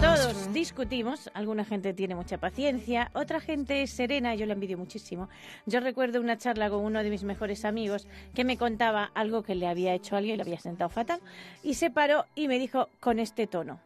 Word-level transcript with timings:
Todos 0.00 0.50
discutimos, 0.54 1.30
alguna 1.34 1.64
gente 1.66 1.92
tiene 1.92 2.14
mucha 2.14 2.38
paciencia, 2.38 3.10
otra 3.12 3.38
gente 3.38 3.82
es 3.82 3.90
serena, 3.90 4.34
yo 4.34 4.46
la 4.46 4.54
envidio 4.54 4.78
muchísimo. 4.78 5.28
Yo 5.66 5.80
recuerdo 5.80 6.20
una 6.20 6.38
charla 6.38 6.70
con 6.70 6.82
uno 6.82 7.02
de 7.02 7.10
mis 7.10 7.22
mejores 7.22 7.66
amigos 7.66 8.06
que 8.34 8.44
me 8.44 8.56
contaba 8.56 9.10
algo 9.14 9.42
que 9.42 9.54
le 9.54 9.66
había 9.66 9.92
hecho 9.92 10.14
a 10.14 10.18
alguien, 10.18 10.38
le 10.38 10.42
había 10.42 10.58
sentado 10.58 10.88
fatal, 10.88 11.20
y 11.62 11.74
se 11.74 11.90
paró 11.90 12.24
y 12.34 12.48
me 12.48 12.58
dijo 12.58 12.88
con 12.98 13.18
este 13.18 13.46
tono, 13.46 13.78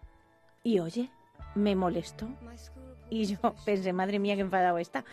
y 0.63 0.79
oye, 0.79 1.11
me 1.57 1.75
molestó. 1.75 2.29
Y 3.11 3.27
yo 3.27 3.39
pensé, 3.65 3.93
madre 3.93 4.21
mía, 4.21 4.37
qué 4.37 4.43
enfadado 4.43 4.79
está. 4.79 5.05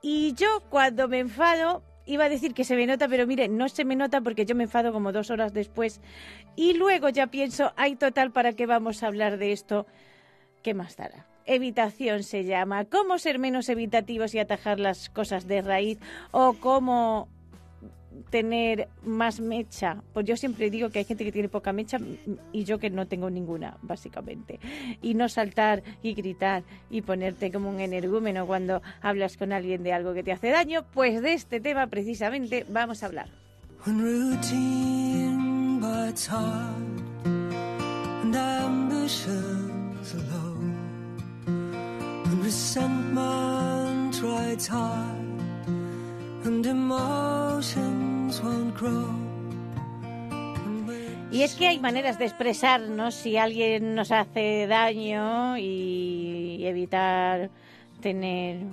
Y 0.00 0.34
yo 0.34 0.60
cuando 0.70 1.08
me 1.08 1.18
enfado, 1.18 1.82
iba 2.06 2.24
a 2.24 2.28
decir 2.28 2.54
que 2.54 2.64
se 2.64 2.76
me 2.76 2.86
nota, 2.86 3.08
pero 3.08 3.26
mire, 3.26 3.48
no 3.48 3.68
se 3.68 3.84
me 3.84 3.96
nota 3.96 4.20
porque 4.20 4.46
yo 4.46 4.54
me 4.54 4.64
enfado 4.64 4.92
como 4.92 5.12
dos 5.12 5.30
horas 5.30 5.52
después. 5.52 6.00
Y 6.56 6.74
luego 6.74 7.08
ya 7.08 7.28
pienso, 7.28 7.72
ay, 7.76 7.96
total, 7.96 8.30
¿para 8.30 8.52
qué 8.52 8.66
vamos 8.66 9.02
a 9.02 9.06
hablar 9.06 9.38
de 9.38 9.52
esto? 9.52 9.86
¿Qué 10.62 10.74
más 10.74 10.96
dará? 10.96 11.26
Evitación 11.46 12.22
se 12.22 12.44
llama. 12.44 12.86
¿Cómo 12.86 13.18
ser 13.18 13.38
menos 13.38 13.68
evitativos 13.68 14.34
y 14.34 14.38
atajar 14.38 14.80
las 14.80 15.10
cosas 15.10 15.46
de 15.46 15.60
raíz? 15.60 15.98
¿O 16.30 16.54
cómo 16.54 17.28
tener 18.30 18.88
más 19.04 19.40
mecha? 19.40 20.02
Pues 20.12 20.26
yo 20.26 20.36
siempre 20.36 20.70
digo 20.70 20.90
que 20.90 21.00
hay 21.00 21.04
gente 21.04 21.24
que 21.24 21.32
tiene 21.32 21.48
poca 21.48 21.72
mecha 21.72 21.98
y 22.52 22.64
yo 22.64 22.78
que 22.78 22.90
no 22.90 23.06
tengo 23.06 23.30
ninguna, 23.30 23.76
básicamente. 23.82 24.60
Y 25.02 25.14
no 25.14 25.28
saltar 25.28 25.82
y 26.02 26.14
gritar 26.14 26.62
y 26.90 27.02
ponerte 27.02 27.50
como 27.52 27.70
un 27.70 27.80
energúmeno 27.80 28.46
cuando 28.46 28.82
hablas 29.02 29.36
con 29.36 29.52
alguien 29.52 29.82
de 29.82 29.92
algo 29.92 30.14
que 30.14 30.22
te 30.22 30.32
hace 30.32 30.50
daño. 30.50 30.84
Pues 30.92 31.22
de 31.22 31.34
este 31.34 31.60
tema 31.60 31.86
precisamente 31.86 32.64
vamos 32.68 33.02
a 33.02 33.06
hablar. 33.06 33.28
And 46.44 46.66
ambitions 46.66 47.93
Y 51.30 51.42
es 51.42 51.54
que 51.56 51.66
hay 51.66 51.80
maneras 51.80 52.18
de 52.18 52.26
expresarnos 52.26 53.14
si 53.14 53.36
alguien 53.36 53.94
nos 53.94 54.12
hace 54.12 54.66
daño 54.66 55.58
y 55.58 56.64
evitar 56.64 57.50
tener 58.00 58.66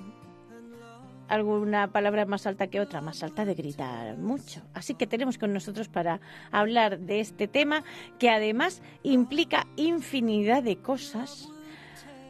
alguna 1.32 1.88
palabra 1.88 2.26
más 2.26 2.46
alta 2.46 2.68
que 2.68 2.82
otra, 2.82 3.00
más 3.02 3.24
alta 3.24 3.46
de 3.46 3.56
gritar 3.56 4.18
mucho. 4.18 4.62
Así 4.74 4.96
que 4.96 5.08
tenemos 5.08 5.38
con 5.38 5.54
nosotros 5.54 5.88
para 5.88 6.20
hablar 6.52 7.00
de 7.00 7.22
este 7.22 7.48
tema 7.48 7.84
que 8.20 8.30
además 8.30 8.84
implica 9.02 9.66
infinidad 9.78 10.62
de 10.62 10.78
cosas 10.78 11.50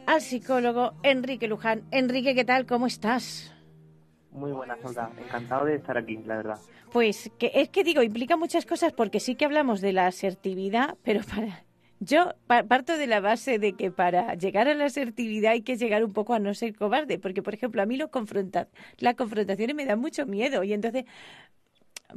al 0.06 0.20
psicólogo 0.20 0.94
Enrique 1.02 1.48
Luján. 1.48 1.82
Enrique, 1.90 2.34
¿qué 2.34 2.44
tal? 2.44 2.64
¿Cómo 2.64 2.86
estás? 2.86 3.52
Muy 4.30 4.52
buena, 4.52 4.78
Olga. 4.82 5.10
Encantado 5.18 5.66
de 5.66 5.74
estar 5.74 5.98
aquí, 5.98 6.16
la 6.24 6.36
verdad. 6.36 6.58
Pues 6.92 7.30
que 7.38 7.50
es 7.54 7.68
que 7.70 7.84
digo, 7.84 8.02
implica 8.02 8.36
muchas 8.36 8.66
cosas 8.66 8.92
porque 8.92 9.20
sí 9.20 9.34
que 9.34 9.44
hablamos 9.44 9.80
de 9.80 9.92
la 9.92 10.06
asertividad, 10.06 10.96
pero 11.02 11.20
para 11.34 11.64
yo 12.00 12.34
pa- 12.48 12.64
parto 12.64 12.98
de 12.98 13.06
la 13.06 13.20
base 13.20 13.58
de 13.58 13.74
que 13.74 13.90
para 13.90 14.34
llegar 14.34 14.68
a 14.68 14.74
la 14.74 14.86
asertividad 14.86 15.52
hay 15.52 15.62
que 15.62 15.76
llegar 15.76 16.04
un 16.04 16.12
poco 16.12 16.34
a 16.34 16.38
no 16.38 16.52
ser 16.52 16.74
cobarde, 16.74 17.18
porque 17.18 17.42
por 17.42 17.54
ejemplo 17.54 17.80
a 17.80 17.86
mí 17.86 17.96
lo 17.96 18.10
confronta 18.10 18.68
las 18.98 19.14
confrontaciones 19.14 19.76
me 19.76 19.86
dan 19.86 20.00
mucho 20.00 20.26
miedo 20.26 20.64
y 20.64 20.72
entonces 20.72 21.04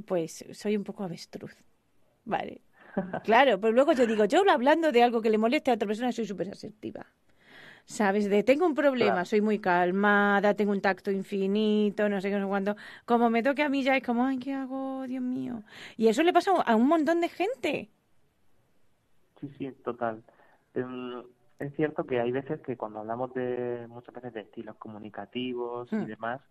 pues 0.05 0.43
soy 0.53 0.75
un 0.75 0.83
poco 0.83 1.03
avestruz. 1.03 1.55
Vale. 2.25 2.61
Claro, 3.23 3.59
pero 3.59 3.73
luego 3.73 3.91
yo 3.93 4.05
digo, 4.07 4.23
yo 4.25 4.43
hablando 4.49 4.91
de 4.91 5.03
algo 5.03 5.21
que 5.21 5.29
le 5.29 5.37
moleste 5.37 5.69
a 5.71 5.73
otra 5.73 5.87
persona 5.87 6.11
soy 6.11 6.25
súper 6.25 6.49
asertiva. 6.49 7.05
¿Sabes? 7.85 8.29
De 8.29 8.43
tengo 8.43 8.65
un 8.65 8.73
problema, 8.75 9.11
Claro. 9.13 9.25
soy 9.25 9.41
muy 9.41 9.59
calmada, 9.59 10.55
tengo 10.55 10.71
un 10.71 10.81
tacto 10.81 11.11
infinito, 11.11 12.09
no 12.09 12.19
sé 12.21 12.29
qué, 12.29 12.35
no 12.37 12.45
sé 12.45 12.49
cuándo. 12.49 12.75
Como 13.05 13.29
me 13.29 13.43
toque 13.43 13.61
a 13.63 13.69
mí 13.69 13.83
ya 13.83 13.95
es 13.97 14.03
como, 14.03 14.25
ay, 14.25 14.39
¿qué 14.39 14.53
hago? 14.53 15.05
Dios 15.07 15.21
mío. 15.23 15.63
Y 15.97 16.07
eso 16.07 16.23
le 16.23 16.33
pasa 16.33 16.51
a 16.51 16.75
un 16.75 16.87
montón 16.87 17.21
de 17.21 17.29
gente. 17.29 17.89
Sí, 19.39 19.49
sí, 19.57 19.71
total. 19.83 20.23
Em, 20.73 21.23
es 21.59 21.75
cierto 21.75 22.05
que 22.05 22.19
hay 22.19 22.31
veces 22.31 22.61
que 22.61 22.77
cuando 22.77 22.99
hablamos 22.99 23.33
de 23.33 23.85
muchas 23.89 24.13
veces 24.15 24.33
de 24.33 24.41
estilos 24.41 24.75
comunicativos 24.77 25.89
y 25.91 26.05
demás, 26.05 26.41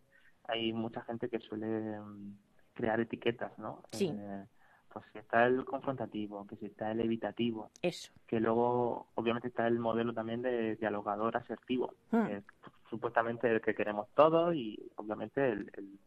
hay 0.45 0.73
mucha 0.73 1.03
gente 1.03 1.29
que 1.29 1.41
suele 1.41 1.67
em, 1.95 2.37
crear 2.75 3.01
etiquetas, 3.01 3.59
¿no? 3.59 3.83
Sí. 3.93 4.11
Eh, 4.13 4.45
pues 4.95 5.05
si 5.13 5.19
está 5.19 5.45
el 5.47 5.65
confrontativo, 5.67 6.47
que 6.47 6.57
si 6.57 6.67
está 6.67 6.91
el 6.93 7.01
evitativo, 7.01 7.71
Eso. 7.83 8.11
que 8.27 8.41
luego 8.41 9.09
obviamente 9.17 9.49
está 9.49 9.67
el 9.67 9.79
modelo 9.79 10.15
también 10.15 10.41
de 10.41 10.77
dialogador 10.77 11.37
asertivo, 11.37 11.93
Hmm. 12.11 12.27
que 12.27 12.37
es 12.39 12.45
supuestamente 12.89 13.51
el 13.53 13.61
que 13.61 13.75
queremos 13.75 14.09
todos 14.15 14.55
y 14.55 14.91
obviamente 14.97 15.51
el, 15.51 15.71
el, 15.75 15.99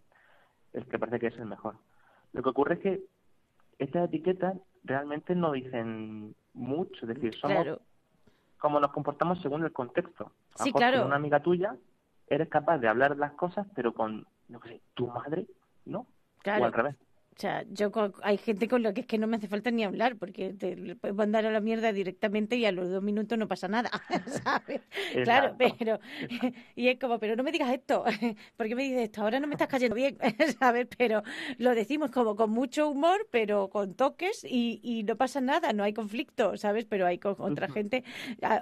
el 0.74 0.86
que 0.88 0.98
parece 0.98 1.20
que 1.20 1.28
es 1.28 1.38
el 1.38 1.46
mejor. 1.46 1.76
Lo 2.34 2.42
que 2.42 2.50
ocurre 2.50 2.76
es 2.76 2.80
que 2.80 3.04
estas 3.78 4.08
etiquetas 4.08 4.56
realmente 4.84 5.36
no 5.36 5.52
dicen 5.52 6.34
mucho, 6.54 7.02
es 7.06 7.08
decir, 7.10 7.36
somos 7.36 7.58
Claro. 7.64 7.82
como 8.58 8.80
nos 8.80 8.92
comportamos 8.92 9.40
según 9.42 9.64
el 9.64 9.72
contexto. 9.74 10.32
A 10.60 10.64
Sí, 10.64 10.72
claro. 10.74 10.98
Con 11.00 11.08
una 11.08 11.18
amiga 11.18 11.42
tuya 11.42 11.76
eres 12.28 12.50
capaz 12.50 12.78
de 12.80 12.88
hablar 12.88 13.18
las 13.18 13.34
cosas, 13.34 13.68
pero 13.76 13.94
con, 13.94 14.26
no 14.48 14.60
sé, 14.62 14.82
tu 14.94 15.08
madre, 15.08 15.46
¿no? 15.86 16.08
Claro. 16.42 16.64
O 16.64 16.66
al 16.68 16.74
revés. 16.74 16.96
O 17.38 17.40
sea, 17.40 17.64
yo 17.70 17.92
hay 18.24 18.38
gente 18.40 18.68
con 18.68 18.82
la 18.82 18.94
que 18.96 19.02
es 19.02 19.08
que 19.08 19.20
no 19.20 19.28
me 19.28 19.38
hace 19.38 19.48
falta 19.48 19.70
ni 19.70 19.84
hablar 19.84 20.16
porque 20.18 20.54
te 20.56 20.96
puedes 20.96 21.16
mandar 21.16 21.46
a 21.46 21.52
la 21.52 21.60
mierda 21.60 21.94
directamente 21.94 22.56
y 22.56 22.66
a 22.66 22.72
los 22.72 22.90
dos 22.90 23.04
minutos 23.04 23.38
no 23.38 23.48
pasa 23.48 23.68
nada, 23.68 23.92
¿sabes? 24.44 24.82
Claro, 25.24 25.56
pero 25.56 26.00
y 26.76 26.88
es 26.88 26.98
como, 27.00 27.20
pero 27.20 27.36
no 27.36 27.44
me 27.44 27.52
digas 27.52 27.72
esto, 27.72 28.04
¿por 28.58 28.68
qué 28.68 28.74
me 28.76 28.82
dices 28.84 29.02
esto? 29.02 29.22
Ahora 29.22 29.40
no 29.40 29.46
me 29.46 29.54
estás 29.54 29.68
cayendo 29.68 29.96
bien, 29.96 30.18
¿sabes? 30.60 30.88
Pero 30.98 31.22
lo 31.60 31.76
decimos 31.76 32.10
como 32.10 32.36
con 32.36 32.50
mucho 32.50 32.90
humor, 32.90 33.28
pero 33.30 33.70
con 33.70 33.94
toques 33.94 34.44
y, 34.44 34.80
y 34.82 35.04
no 35.04 35.16
pasa 35.16 35.40
nada, 35.40 35.74
no 35.74 35.84
hay 35.84 35.94
conflicto, 35.94 36.58
¿sabes? 36.58 36.86
Pero 36.86 37.06
hay 37.06 37.20
con 37.20 37.36
otra 37.40 37.68
gente, 37.70 38.04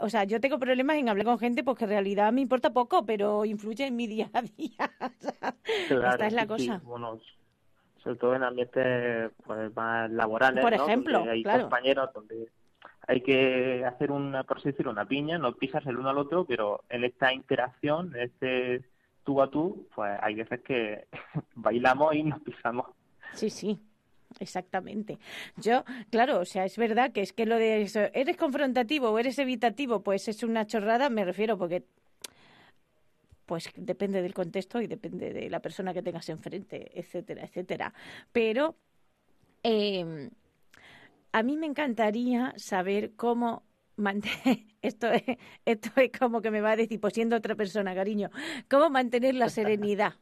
o 0.02 0.10
sea, 0.10 0.26
yo 0.26 0.42
tengo 0.42 0.60
problemas 0.60 0.98
en 0.98 1.08
hablar 1.08 1.26
con 1.26 1.40
gente 1.40 1.64
porque 1.64 1.86
en 1.86 1.92
realidad 1.92 2.34
me 2.34 2.42
importa 2.42 2.74
poco, 2.74 3.06
pero 3.06 3.46
influye 3.46 3.86
en 3.86 3.96
mi 3.96 4.08
día 4.08 4.30
a 4.34 4.42
día. 4.42 4.92
¿sabes? 5.20 5.56
Claro, 5.88 6.10
Esta 6.10 6.28
es 6.28 6.34
la 6.34 6.46
sí, 6.46 6.48
sí. 6.58 6.78
cosa. 6.78 6.82
Bueno, 6.84 7.20
sobre 8.06 8.20
todo 8.20 8.36
en 8.36 8.44
ambientes 8.44 9.32
pues, 9.46 9.76
más 9.76 10.12
laborales, 10.12 10.64
Por 10.64 10.74
ejemplo, 10.74 11.26
hay 11.28 11.42
claro. 11.42 11.64
compañeros 11.64 12.14
donde 12.14 12.50
hay 13.08 13.22
que 13.22 13.84
hacer 13.84 14.12
una, 14.12 14.44
por 14.44 14.58
así 14.58 14.70
decirlo, 14.70 14.92
una 14.92 15.08
piña, 15.08 15.40
no 15.40 15.54
pisas 15.54 15.86
el 15.88 15.98
uno 15.98 16.10
al 16.10 16.20
otro, 16.20 16.46
pero 16.46 16.84
en 16.88 17.04
esta 17.04 17.34
interacción, 17.34 18.16
en 18.16 18.22
este 18.22 18.86
tú 19.24 19.42
a 19.42 19.50
tú, 19.50 19.88
pues 19.96 20.18
hay 20.22 20.36
veces 20.36 20.62
que 20.62 21.08
bailamos 21.56 22.14
y 22.14 22.24
nos 22.24 22.42
pisamos. 22.42 22.86
Sí, 23.34 23.50
sí, 23.50 23.80
exactamente. 24.40 25.18
Yo, 25.58 25.84
claro, 26.12 26.42
o 26.42 26.46
sea, 26.46 26.66
es 26.66 26.78
verdad 26.78 27.12
que 27.12 27.22
es 27.22 27.34
que 27.34 27.48
lo 27.48 27.58
de 27.58 27.82
eso, 27.82 28.02
eres 28.14 28.38
confrontativo 28.38 29.10
o 29.10 29.18
eres 29.18 29.40
evitativo, 29.40 30.04
pues 30.04 30.28
es 30.28 30.44
una 30.44 30.68
chorrada, 30.68 31.10
me 31.10 31.26
refiero, 31.26 31.58
porque 31.58 31.86
pues 33.46 33.70
depende 33.76 34.22
del 34.22 34.34
contexto 34.34 34.82
y 34.82 34.88
depende 34.88 35.34
de 35.34 35.50
la 35.50 35.62
persona 35.62 35.94
que 35.94 36.02
tengas 36.02 36.30
enfrente, 36.30 36.92
etcétera, 37.00 37.44
etcétera. 37.44 37.94
Pero 38.32 38.76
eh, 39.64 40.30
a 41.32 41.44
mí 41.44 41.58
me 41.58 41.66
encantaría 41.66 42.54
saber 42.58 43.14
cómo 43.16 43.64
mantener, 43.98 44.60
esto 44.82 45.12
es, 45.12 45.24
esto 45.66 45.90
es 45.98 46.12
como 46.18 46.42
que 46.42 46.52
me 46.52 46.62
va 46.62 46.72
a 46.72 46.76
decir, 46.76 47.00
pues 47.00 47.14
siendo 47.14 47.36
otra 47.36 47.56
persona, 47.56 47.94
cariño, 47.94 48.30
cómo 48.70 48.90
mantener 48.90 49.36
la 49.36 49.50
serenidad. 49.50 50.14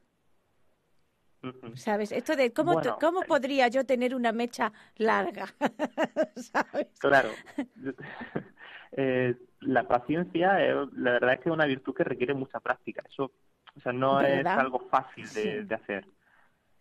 ¿Sabes? 1.76 2.14
Esto 2.14 2.38
de 2.38 2.54
cómo, 2.54 2.74
Bueno, 2.74 2.98
cómo 3.02 3.22
eh. 3.24 3.26
podría 3.28 3.68
yo 3.68 3.86
tener 3.86 4.16
una 4.16 4.32
mecha 4.32 4.72
larga, 4.96 5.54
¿sabes? 6.36 6.88
Claro. 7.00 7.30
Eh, 8.96 9.36
la 9.66 9.88
paciencia, 9.88 10.58
la 10.94 11.12
verdad 11.14 11.34
es 11.34 11.40
que 11.42 11.50
es 11.50 11.54
una 11.54 11.66
virtud 11.66 11.94
que 11.96 12.04
requiere 12.04 12.34
mucha 12.34 12.60
práctica. 12.60 13.04
Eso, 13.08 13.32
o 13.76 13.80
sea, 13.82 13.92
no 13.94 14.20
¿De 14.20 14.26
es 14.40 14.44
verdad? 14.44 14.60
algo 14.60 14.80
fácil 14.90 15.26
de, 15.34 15.62
Sí. 15.62 15.68
de 15.68 15.76
hacer. 15.76 16.06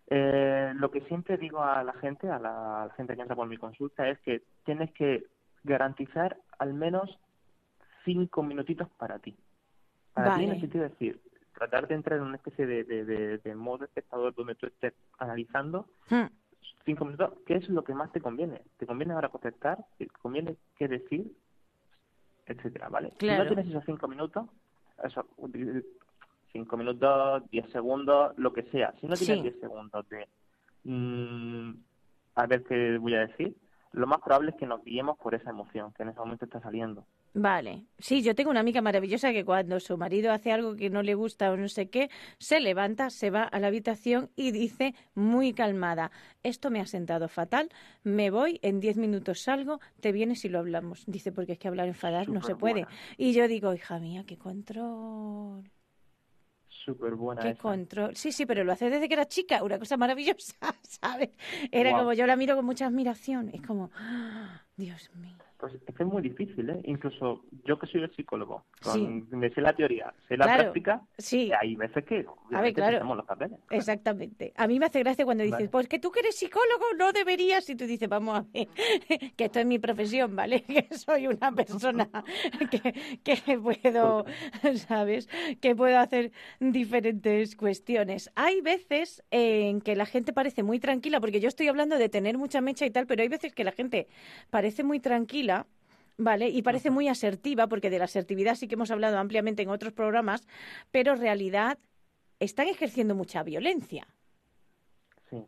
Eh, 0.09 0.73
lo 0.77 0.91
que 0.91 1.01
siempre 1.03 1.39
digo 1.39 1.63
a 1.63 1.83
la 1.83 1.93
gente, 1.95 2.29
a 2.29 2.39
la, 2.39 2.83
a 2.83 2.87
la 2.87 2.95
gente 2.95 3.15
que 3.15 3.23
entra 3.23 3.37
por 3.37 3.47
mi 3.49 3.57
consulta, 3.57 4.09
es 4.09 4.19
que 4.21 4.43
tienes 4.65 4.93
que 4.93 5.25
garantizar 5.65 6.37
al 6.59 6.75
menos 6.75 7.19
cinco 8.05 8.43
minutitos 8.43 8.89
para 8.99 9.19
ti. 9.19 9.37
Para 10.13 10.37
ti 10.37 10.45
en 10.45 10.51
el 10.51 10.61
sentido 10.61 10.85
de 10.85 10.91
decir, 10.91 11.21
tratar 11.55 11.87
de 11.89 11.95
entrar 11.95 12.19
en 12.19 12.25
una 12.27 12.37
especie 12.37 12.67
de, 12.67 12.85
de, 12.85 13.05
de, 13.05 13.39
de 13.39 13.55
modo 13.55 13.85
espectador 13.85 14.35
donde 14.35 14.55
tú 14.57 14.67
estés 14.67 14.93
analizando 15.19 15.87
Hmm. 16.11 16.27
cinco 16.85 17.05
minutos, 17.05 17.33
¿qué 17.47 17.55
es 17.55 17.69
lo 17.69 17.83
que 17.85 17.95
más 17.95 18.13
te 18.13 18.21
conviene? 18.21 18.61
¿Te 18.77 18.87
conviene 18.87 19.15
ahora 19.15 19.29
contestar? 19.31 19.79
¿Te 19.99 20.07
conviene 20.09 20.57
qué 20.77 20.89
decir? 20.89 21.33
Etcétera, 22.47 22.89
¿vale? 22.89 23.11
Si 23.13 23.17
Claro. 23.19 23.45
no 23.45 23.49
tienes 23.49 23.69
esos 23.69 23.85
cinco 23.85 24.09
minutos, 24.09 24.47
eso, 25.05 25.27
cinco 26.53 26.77
minutos, 26.77 27.43
diez 27.51 27.69
segundos, 27.71 28.33
lo 28.37 28.53
que 28.53 28.63
sea. 28.65 28.93
Si 29.01 29.07
no 29.07 29.15
tienes 29.17 29.37
Sí. 29.39 29.43
diez 29.43 29.61
segundos 29.61 30.09
de 30.09 30.29
mm, 30.85 31.73
a 32.35 32.47
ver 32.47 32.65
qué 32.65 32.99
voy 32.99 33.15
a 33.15 33.27
decir, 33.27 33.55
lo 33.93 34.07
más 34.07 34.21
probable 34.21 34.51
es 34.51 34.57
que 34.57 34.67
nos 34.67 34.83
guiemos 34.85 35.19
por 35.19 35.35
esa 35.35 35.51
emoción 35.51 35.93
que 35.93 36.03
en 36.03 36.11
ese 36.11 36.19
momento 36.19 36.45
está 36.45 36.61
saliendo. 36.61 37.07
Vale. 37.35 37.85
Sí, 37.99 38.23
yo 38.23 38.35
tengo 38.35 38.51
una 38.51 38.61
amiga 38.61 38.81
maravillosa 38.83 39.33
que 39.33 39.45
cuando 39.45 39.81
su 39.81 39.97
marido 39.97 40.33
hace 40.33 40.53
algo 40.53 40.77
que 40.77 40.91
no 40.91 41.03
le 41.03 41.15
gusta 41.15 41.51
o 41.51 41.57
no 41.57 41.69
sé 41.69 41.89
qué, 41.89 42.11
se 42.39 42.61
levanta, 42.61 43.11
se 43.11 43.31
va 43.31 43.45
a 43.45 43.59
la 43.59 43.69
habitación 43.69 44.31
y 44.37 44.51
dice 44.51 44.95
muy 45.15 45.53
calmada, 45.53 46.11
esto 46.43 46.71
me 46.71 46.81
ha 46.81 46.87
sentado 46.87 47.29
fatal, 47.29 47.71
me 48.03 48.31
voy, 48.31 48.59
en 48.63 48.81
diez 48.81 48.97
minutos 48.97 49.41
salgo, 49.41 49.81
te 50.01 50.13
vienes 50.13 50.45
y 50.45 50.49
lo 50.49 50.59
hablamos. 50.59 51.05
Dice, 51.07 51.33
porque 51.33 51.53
es 51.53 51.59
que 51.59 51.69
hablar 51.69 51.89
enfadar 51.89 52.29
no 52.29 52.43
se 52.43 52.57
puede. 52.57 52.87
Y 53.17 53.33
yo 53.33 53.49
digo, 53.49 53.73
hija 53.73 53.99
mía, 53.99 54.25
qué 54.27 54.37
control. 54.37 55.71
Súper 56.85 57.15
buena 57.15 57.43
Qué 57.43 57.51
esa. 57.51 57.63
control. 57.63 58.17
Sí, 58.17 58.33
sí, 58.33 58.47
pero 58.47 58.65
lo 58.65 58.73
hace 58.73 58.91
desde 58.91 59.09
que 59.09 59.15
era 59.15 59.27
chica, 59.27 59.63
una 59.63 59.79
cosa 59.79 59.97
maravillosa, 59.97 60.55
¿sabes? 60.83 61.31
Era 61.71 61.97
como 61.97 62.13
yo 62.13 62.27
la 62.27 62.37
miro 62.37 62.57
con 62.57 62.65
mucha 62.65 62.87
admiración. 62.87 63.51
Es 63.53 63.63
como, 63.63 63.91
¡ah! 63.95 64.63
Dios 64.77 65.11
mío. 65.15 65.42
Pues 65.63 65.75
es 65.75 65.95
que 65.95 66.03
es 66.03 66.09
muy 66.09 66.23
difícil, 66.23 66.69
¿eh? 66.71 66.81
Incluso 66.87 67.45
yo 67.65 67.79
que 67.79 67.87
soy 67.87 68.03
el 68.03 68.13
psicólogo, 68.17 68.65
con, 68.83 68.95
Sí. 68.95 69.37
me 69.37 69.49
sé 69.51 69.61
la 69.61 69.73
teoría, 69.73 70.13
sé 70.27 70.37
la 70.37 70.47
Claro. 70.47 70.63
práctica, 70.65 71.03
Sí. 71.19 71.53
hay 71.57 71.77
veces 71.77 72.05
que 72.05 72.27
obviamente 72.27 72.75
claro. 72.75 72.97
pisamos 72.97 73.17
los 73.19 73.27
papeles. 73.27 73.61
Exactamente. 73.71 74.53
A 74.57 74.67
mí 74.67 74.81
me 74.81 74.87
hace 74.87 74.99
gracia 74.99 75.25
cuando 75.25 75.45
dices, 75.45 75.59
Vale. 75.59 75.69
pues 75.69 75.87
que 75.87 76.01
tú 76.01 76.11
que 76.11 76.19
eres 76.19 76.35
psicólogo 76.37 76.85
no 76.99 77.13
deberías. 77.13 77.71
Y 77.71 77.77
tú 77.77 77.87
dices, 77.87 78.09
vamos 78.09 78.41
a 78.41 78.45
ver, 78.53 78.67
que 79.37 79.45
esto 79.45 79.61
es 79.61 79.67
mi 79.67 79.79
profesión, 79.79 80.35
¿vale? 80.35 80.65
Que 80.83 80.89
soy 80.97 81.29
una 81.29 81.53
persona 81.53 82.09
que, 82.73 82.93
que 83.23 83.57
puedo, 83.61 84.25
¿sabes? 84.89 85.29
Que 85.61 85.77
puedo 85.77 85.97
hacer 85.97 86.33
diferentes 86.59 87.55
cuestiones. 87.55 88.33
Hay 88.35 88.61
veces 88.63 89.23
en 89.31 89.81
que 89.81 89.95
la 89.95 90.07
gente 90.07 90.33
parece 90.33 90.65
muy 90.65 90.81
tranquila, 90.81 91.21
porque 91.21 91.39
yo 91.39 91.47
estoy 91.47 91.69
hablando 91.69 91.99
de 91.99 92.09
tener 92.09 92.37
mucha 92.37 92.61
mecha 92.61 92.85
y 92.85 92.91
tal, 92.91 93.07
pero 93.07 93.23
hay 93.23 93.29
veces 93.29 93.53
que 93.55 93.63
la 93.63 93.71
gente 93.71 94.09
parece 94.51 94.83
muy 94.83 94.99
tranquila. 94.99 95.52
¿Vale? 96.19 96.49
Y 96.51 96.63
parece 96.63 96.91
muy 96.91 97.09
asertiva, 97.09 97.67
porque 97.67 97.89
de 97.91 97.99
la 97.99 98.05
asertividad 98.05 98.55
sí 98.55 98.69
que 98.69 98.75
hemos 98.75 98.91
hablado 98.91 99.19
ampliamente 99.19 99.63
en 99.63 99.71
otros 99.71 99.93
programas, 99.93 100.47
pero 100.91 101.15
en 101.15 101.21
realidad 101.21 101.79
están 102.39 102.69
ejerciendo 102.69 103.15
mucha 103.15 103.43
violencia. 103.43 104.07
Sí, 105.31 105.45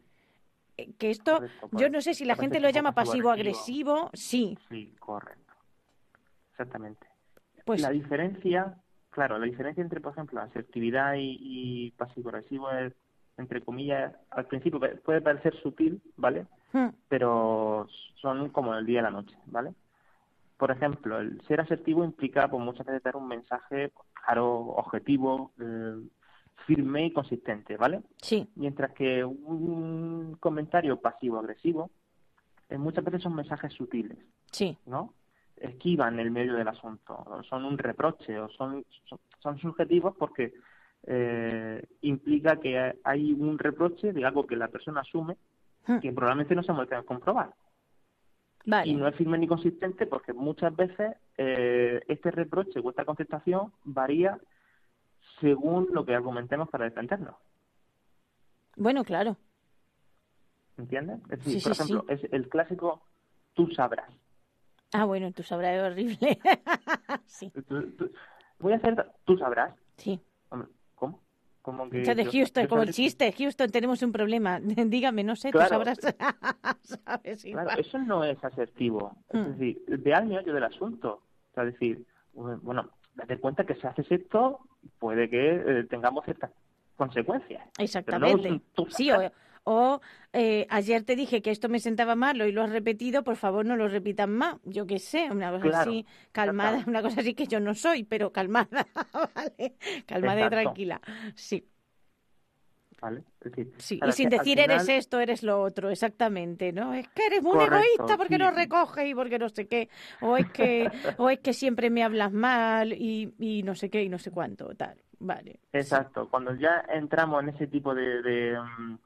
Eh, 0.78 0.92
Que 0.98 1.10
esto, 1.10 1.34
Correcto, 1.34 1.68
yo 1.72 1.88
no 1.90 2.00
sé 2.00 2.14
si 2.14 2.24
la 2.24 2.34
gente 2.34 2.58
lo 2.60 2.70
llama 2.70 2.92
pasivo-agresivo. 2.92 4.10
sí, 4.14 4.58
sí, 4.68 4.94
correcto. 4.98 5.52
Exactamente. 6.52 7.06
pues 7.64 7.80
la 7.80 7.90
diferencia, 7.90 8.74
claro, 9.10 9.38
la 9.38 9.46
diferencia 9.46 9.82
entre, 9.82 10.00
por 10.00 10.12
ejemplo, 10.12 10.40
asertividad 10.40 11.14
y, 11.14 11.36
y 11.40 11.90
pasivo-agresivo 11.92 12.70
es, 12.72 12.92
entre 13.36 13.60
comillas, 13.60 14.14
al 14.30 14.46
principio 14.46 14.78
puede- 14.80 14.96
puede 14.96 15.20
parecer 15.20 15.54
sutil, 15.62 16.00
¿vale? 16.16 16.46
mm, 16.72 16.88
pero 17.08 17.86
son 18.20 18.50
como 18.50 18.74
el 18.74 18.86
día 18.86 19.00
y 19.00 19.02
la 19.02 19.10
noche, 19.10 19.36
¿vale? 19.46 19.74
Por 20.56 20.70
ejemplo, 20.70 21.18
el 21.18 21.40
ser 21.42 21.60
asertivo 21.60 22.04
implica 22.04 22.48
pues, 22.48 22.62
muchas 22.62 22.86
veces 22.86 23.02
dar 23.02 23.16
un 23.16 23.26
mensaje 23.26 23.92
claro, 24.24 24.60
objetivo, 24.76 25.52
eh, 25.60 25.96
firme 26.66 27.06
y 27.06 27.12
consistente, 27.12 27.76
¿vale? 27.76 28.02
sí, 28.22 28.48
Mientras 28.54 28.92
que 28.92 29.24
un 29.24 30.36
comentario 30.40 31.00
pasivo-agresivo 31.00 31.90
eh, 32.68 32.78
muchas 32.78 33.04
veces 33.04 33.22
son 33.22 33.34
mensajes 33.34 33.72
sutiles, 33.72 34.18
sí, 34.50 34.78
¿no? 34.86 35.12
Esquivan 35.56 36.18
el 36.18 36.30
medio 36.30 36.54
del 36.54 36.68
asunto, 36.68 37.24
son 37.48 37.64
un 37.64 37.78
reproche, 37.78 38.38
o 38.40 38.48
son, 38.48 38.84
son, 39.08 39.18
son 39.40 39.58
subjetivos 39.58 40.14
porque 40.18 40.54
eh, 41.06 41.82
implica 42.00 42.58
que 42.58 42.98
hay 43.04 43.32
un 43.32 43.58
reproche 43.58 44.12
de 44.12 44.24
algo 44.24 44.46
que 44.46 44.56
la 44.56 44.68
persona 44.68 45.02
asume 45.02 45.36
mm, 45.86 45.98
que 45.98 46.12
probablemente 46.12 46.54
no 46.54 46.62
se 46.62 46.72
muestra 46.72 46.98
a 46.98 47.02
comprobar. 47.02 47.54
Vale, 48.66 48.90
Y 48.92 48.94
no 48.94 49.06
es 49.08 49.14
firme 49.16 49.38
ni 49.38 49.46
consistente 49.46 50.06
porque 50.06 50.32
muchas 50.32 50.74
veces 50.74 51.16
eh, 51.36 52.02
este 52.08 52.30
reproche 52.30 52.80
o 52.80 52.90
esta 52.90 53.04
contestación 53.04 53.72
varía 53.84 54.38
según 55.40 55.88
lo 55.92 56.04
que 56.04 56.14
argumentemos 56.14 56.68
para 56.68 56.84
defendernos. 56.84 57.36
bueno, 58.76 59.04
claro, 59.04 59.36
¿Entiendes? 60.76 61.20
Es 61.30 61.38
decir, 61.38 61.60
Sí, 61.60 61.60
por 61.68 61.72
sí, 61.76 61.82
ejemplo, 61.82 62.04
es 62.08 62.32
el 62.32 62.48
clásico 62.48 63.06
tú 63.54 63.68
sabrás. 63.70 64.10
ah, 64.92 65.04
bueno, 65.04 65.30
tú 65.32 65.42
sabrás, 65.44 65.76
es 65.76 65.82
horrible, 65.82 66.38
sí, 67.26 67.50
Tú- 67.50 67.62
tú- 67.92 68.12
voy 68.58 68.72
a 68.72 68.76
hacer, 68.76 69.12
tú 69.24 69.36
sabrás. 69.38 69.74
sí, 69.96 70.20
Hombre, 70.50 70.68
¿Cómo 71.64 71.88
que 71.88 72.02
de 72.14 72.26
Houston, 72.26 72.64
yo 72.64 72.68
como 72.68 72.82
el 72.82 72.90
chiste, 72.90 73.32
Houston, 73.32 73.70
tenemos 73.70 74.02
un 74.02 74.12
problema, 74.12 74.60
dígame, 74.60 75.24
no 75.24 75.34
sé, 75.34 75.48
tú 75.50 75.56
Claro. 75.56 75.70
sabrás, 75.70 75.98
¿sabes? 76.82 77.42
Claro, 77.42 77.70
eso 77.80 77.98
no 78.00 78.22
es 78.22 78.42
asertivo. 78.44 79.16
Es 79.30 79.40
Hmm. 79.40 79.52
decir, 79.52 79.82
ve 79.88 80.12
al 80.14 80.26
meollo 80.26 80.52
del 80.52 80.64
asunto. 80.64 81.22
O 81.50 81.54
sea, 81.54 81.64
decir, 81.64 82.04
bueno, 82.34 82.90
date 83.14 83.38
cuenta 83.38 83.64
que 83.64 83.76
si 83.76 83.86
haces 83.86 84.06
esto, 84.12 84.60
puede 84.98 85.30
que 85.30 85.54
eh, 85.54 85.84
tengamos 85.88 86.26
ciertas 86.26 86.50
consecuencias. 86.96 87.64
No 87.78 87.82
Exactamente. 87.84 88.48
es 88.56 88.62
tú 88.74 88.86
Sí, 88.90 89.10
o, 89.10 89.14
sabrás. 89.14 89.32
O, 89.64 90.00
eh, 90.32 90.66
ayer 90.70 91.04
te 91.04 91.16
dije 91.16 91.42
que 91.42 91.50
esto 91.50 91.68
me 91.68 91.80
sentaba 91.80 92.14
mal, 92.16 92.40
hoy 92.40 92.52
lo 92.52 92.62
has 92.62 92.70
repetido, 92.70 93.24
por 93.24 93.36
favor 93.36 93.64
no 93.66 93.76
lo 93.76 93.88
repitan 93.88 94.30
más. 94.32 94.56
Yo 94.64 94.86
qué 94.86 94.98
sé, 94.98 95.30
una 95.30 95.50
cosa 95.52 95.66
Claro, 95.66 95.68
así, 95.68 96.06
calmada, 96.32 96.84
una 96.86 97.02
cosa 97.02 97.20
así 97.20 97.34
que 97.34 97.46
yo 97.46 97.60
no 97.60 97.74
soy, 97.74 98.04
pero 98.04 98.32
calmada, 98.32 98.86
¿vale? 99.34 99.76
Calmada 100.06 100.42
y 100.42 100.48
tranquila. 100.50 101.00
Sí, 101.34 101.68
¿vale? 103.00 103.24
Sí. 103.78 104.00
y 104.04 104.12
sin 104.12 104.28
decir 104.30 104.60
eres 104.60 104.88
esto, 104.88 105.20
eres 105.20 105.42
lo 105.42 105.60
otro, 105.62 105.90
exactamente, 105.90 106.72
¿no? 106.72 106.94
Es 106.94 107.08
que 107.08 107.26
eres 107.26 107.42
muy 107.42 107.58
Correcto, 107.58 108.04
egoísta 108.04 108.16
porque 108.16 108.38
no 108.38 108.50
recoges 108.50 109.06
y 109.08 109.14
porque 109.14 109.38
no 109.38 109.48
sé 109.48 109.66
qué, 109.68 109.88
o 110.20 110.36
es 110.36 110.46
que, 110.48 110.92
o 111.16 111.28
es 111.28 111.40
que 111.40 111.52
siempre 111.52 111.90
me 111.90 112.04
hablas 112.04 112.32
mal 112.32 112.92
y, 112.92 113.34
y 113.38 113.62
no 113.62 113.74
sé 113.74 113.90
qué 113.90 114.02
y 114.02 114.08
no 114.08 114.18
sé 114.18 114.30
cuánto, 114.30 114.74
tal. 114.74 115.02
Vale. 115.18 115.60
Exacto, 115.72 116.28
cuando 116.30 116.54
ya 116.54 116.84
entramos 116.88 117.42
en 117.42 117.48
ese 117.50 117.66
tipo 117.66 117.94
de, 117.94 118.22
de, 118.22 118.58
mm, 118.78 118.98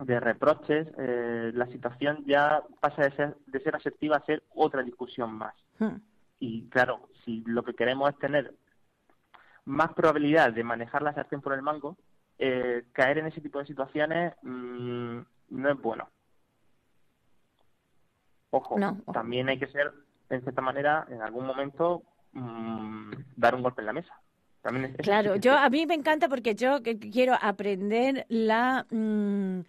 de 0.00 0.20
reproches, 0.20 0.88
eh, 0.98 1.52
la 1.54 1.66
situación 1.66 2.24
ya 2.26 2.62
pasa 2.80 3.02
de 3.02 3.10
ser, 3.12 3.36
de 3.46 3.60
ser 3.60 3.76
asertiva 3.76 4.16
a 4.16 4.24
ser 4.24 4.42
otra 4.54 4.82
discusión 4.82 5.32
más. 5.32 5.54
Hmm. 5.78 5.96
Y 6.40 6.68
claro, 6.68 7.08
si 7.24 7.42
lo 7.46 7.62
que 7.62 7.74
queremos 7.74 8.10
es 8.10 8.18
tener 8.18 8.54
más 9.64 9.92
probabilidad 9.94 10.52
de 10.52 10.64
manejar 10.64 11.02
la 11.02 11.14
sartén 11.14 11.40
por 11.40 11.54
el 11.54 11.62
mango, 11.62 11.96
eh, 12.38 12.84
caer 12.92 13.18
en 13.18 13.26
ese 13.26 13.40
tipo 13.40 13.58
de 13.60 13.66
situaciones 13.66 14.34
mm, 14.42 15.18
no 15.50 15.70
es 15.70 15.80
bueno. 15.80 16.08
Ojo, 18.50 18.78
No, 18.78 18.98
ojo. 19.02 19.12
también 19.12 19.48
hay 19.48 19.58
que 19.58 19.68
ser, 19.68 19.92
en 20.30 20.42
cierta 20.42 20.60
manera, 20.60 21.06
en 21.08 21.22
algún 21.22 21.46
momento, 21.46 22.02
mm, 22.32 23.12
dar 23.36 23.54
un 23.54 23.62
golpe 23.62 23.80
en 23.82 23.86
la 23.86 23.92
mesa. 23.92 24.20
También 24.64 24.86
es- 24.86 24.96
Claro, 25.04 25.36
yo 25.36 25.52
a 25.58 25.68
mí 25.68 25.84
me 25.86 25.92
encanta 25.94 26.26
porque 26.28 26.54
yo 26.54 26.80
quiero 26.82 27.34
aprender 27.40 28.24
la 28.30 28.86
mm, 28.90 29.60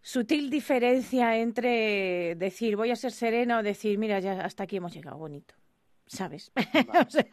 sutil 0.00 0.48
diferencia 0.48 1.36
entre 1.38 2.36
decir 2.36 2.76
voy 2.76 2.92
a 2.92 2.96
ser 2.96 3.10
serena 3.10 3.58
o 3.58 3.62
decir 3.64 3.98
mira 3.98 4.20
ya 4.20 4.44
hasta 4.44 4.62
aquí 4.62 4.76
hemos 4.76 4.94
llegado 4.94 5.18
bonito. 5.18 5.54
¿Sabes? 6.08 6.52
O 7.06 7.10
sea, 7.10 7.26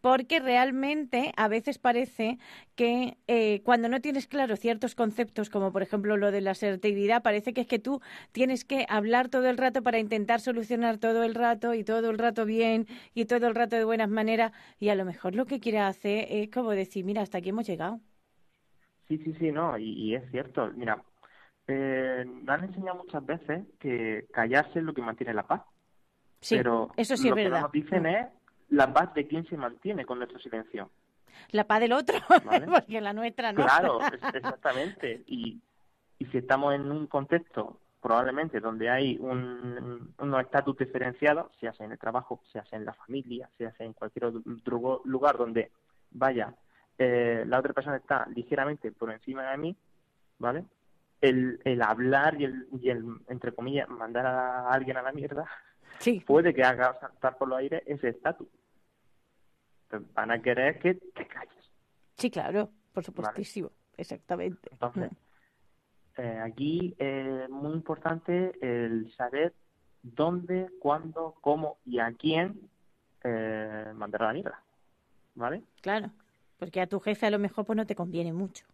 porque 0.00 0.38
realmente 0.40 1.32
a 1.36 1.48
veces 1.48 1.78
parece 1.78 2.38
que 2.76 3.18
eh, 3.26 3.60
cuando 3.64 3.88
no 3.88 4.00
tienes 4.00 4.26
claro 4.28 4.56
ciertos 4.56 4.94
conceptos, 4.94 5.50
como 5.50 5.72
por 5.72 5.82
ejemplo 5.82 6.16
lo 6.16 6.30
de 6.30 6.40
la 6.40 6.52
asertividad, 6.52 7.22
parece 7.22 7.52
que 7.52 7.62
es 7.62 7.66
que 7.66 7.80
tú 7.80 8.00
tienes 8.32 8.64
que 8.64 8.86
hablar 8.88 9.28
todo 9.30 9.48
el 9.50 9.58
rato 9.58 9.82
para 9.82 9.98
intentar 9.98 10.40
solucionar 10.40 10.98
todo 10.98 11.24
el 11.24 11.34
rato 11.34 11.74
y 11.74 11.84
todo 11.84 12.10
el 12.10 12.18
rato 12.18 12.44
bien 12.46 12.86
y 13.14 13.24
todo 13.26 13.48
el 13.48 13.54
rato 13.56 13.76
de 13.76 13.84
buenas 13.84 14.08
maneras 14.10 14.52
y 14.78 14.90
a 14.90 14.94
lo 14.94 15.04
mejor 15.04 15.34
lo 15.34 15.46
que 15.46 15.60
quiere 15.60 15.80
hacer 15.80 16.26
es 16.30 16.50
como 16.50 16.70
decir, 16.70 17.04
mira, 17.04 17.22
hasta 17.22 17.38
aquí 17.38 17.48
hemos 17.50 17.66
llegado. 17.66 18.00
Sí, 19.08 19.18
sí, 19.18 19.34
sí, 19.38 19.50
no, 19.52 19.76
y, 19.78 19.84
y 19.92 20.14
es 20.14 20.30
cierto. 20.30 20.70
Mira, 20.74 21.02
eh, 21.68 22.24
me 22.26 22.52
han 22.52 22.64
enseñado 22.64 22.98
muchas 22.98 23.24
veces 23.26 23.66
que 23.80 24.26
callarse 24.32 24.80
es 24.80 24.84
lo 24.84 24.94
que 24.94 25.02
mantiene 25.02 25.34
la 25.34 25.46
paz. 25.46 25.62
Sí, 26.40 26.56
pero 26.56 26.90
eso 26.96 27.16
sí 27.16 27.28
es 27.28 27.30
lo 27.30 27.36
que 27.36 27.44
verdad. 27.44 27.62
nos 27.62 27.72
dicen 27.72 28.06
es 28.06 28.26
la 28.70 28.92
paz 28.92 29.12
de 29.14 29.26
quién 29.26 29.44
se 29.46 29.56
mantiene 29.56 30.04
con 30.04 30.18
nuestro 30.18 30.38
silencio. 30.38 30.90
La 31.50 31.64
paz 31.64 31.80
del 31.80 31.92
otro, 31.92 32.18
Vale. 32.44 32.66
porque 32.72 33.00
la 33.00 33.12
nuestra 33.12 33.52
no. 33.52 33.62
Claro, 33.62 33.98
exactamente. 34.34 35.22
Y, 35.26 35.60
y 36.18 36.24
si 36.26 36.38
estamos 36.38 36.74
en 36.74 36.90
un 36.90 37.06
contexto 37.06 37.78
probablemente 38.00 38.60
donde 38.60 38.88
hay 38.88 39.18
un, 39.20 40.14
unos 40.18 40.40
estatus 40.40 40.76
diferenciados, 40.78 41.52
se 41.60 41.68
hace 41.68 41.84
en 41.84 41.92
el 41.92 41.98
trabajo, 41.98 42.40
se 42.50 42.58
hace 42.58 42.76
en 42.76 42.84
la 42.86 42.94
familia, 42.94 43.50
se 43.58 43.66
hace 43.66 43.84
en 43.84 43.92
cualquier 43.92 44.24
otro 44.26 45.02
lugar 45.04 45.36
donde, 45.36 45.70
vaya, 46.10 46.54
eh, 46.96 47.44
la 47.46 47.58
otra 47.58 47.74
persona 47.74 47.96
está 47.96 48.26
ligeramente 48.34 48.90
por 48.92 49.10
encima 49.12 49.50
de 49.50 49.58
mí, 49.58 49.76
¿vale? 50.38 50.64
El, 51.20 51.60
el 51.64 51.82
hablar 51.82 52.40
y 52.40 52.44
el, 52.44 52.68
y 52.80 52.88
el, 52.88 53.04
entre 53.28 53.52
comillas, 53.52 53.88
mandar 53.90 54.24
a 54.24 54.70
alguien 54.70 54.96
a 54.96 55.02
la 55.02 55.12
mierda, 55.12 55.44
Sí, 55.98 56.20
puede 56.26 56.54
que 56.54 56.62
haga 56.62 56.98
saltar 57.00 57.36
por 57.36 57.48
los 57.48 57.58
aires 57.58 57.82
ese 57.86 58.08
estatus. 58.08 58.48
Van 60.14 60.30
a 60.30 60.40
querer 60.40 60.78
que 60.78 60.94
te 60.94 61.26
calles. 61.26 61.70
sí, 62.16 62.30
claro, 62.30 62.70
por 62.92 63.04
supuestísimo, 63.04 63.70
exactamente. 63.96 64.68
Entonces, 64.70 65.10
eh, 66.16 66.38
aquí 66.44 66.94
es 66.98 67.48
muy 67.50 67.72
importante 67.72 68.52
el 68.60 69.12
saber 69.14 69.52
dónde, 70.02 70.70
cuándo, 70.80 71.34
cómo 71.40 71.78
y 71.84 71.98
a 71.98 72.12
quién 72.12 72.70
eh, 73.24 73.92
mandar 73.94 74.22
a 74.22 74.26
la 74.26 74.32
mierda. 74.32 74.62
¿Vale? 75.34 75.62
Claro, 75.80 76.10
porque 76.58 76.80
a 76.80 76.86
tu 76.86 77.00
jefe 77.00 77.26
a 77.26 77.30
lo 77.30 77.38
mejor 77.38 77.64
pues 77.64 77.76
no 77.76 77.86
te 77.86 77.94
conviene 77.94 78.32
mucho. 78.32 78.66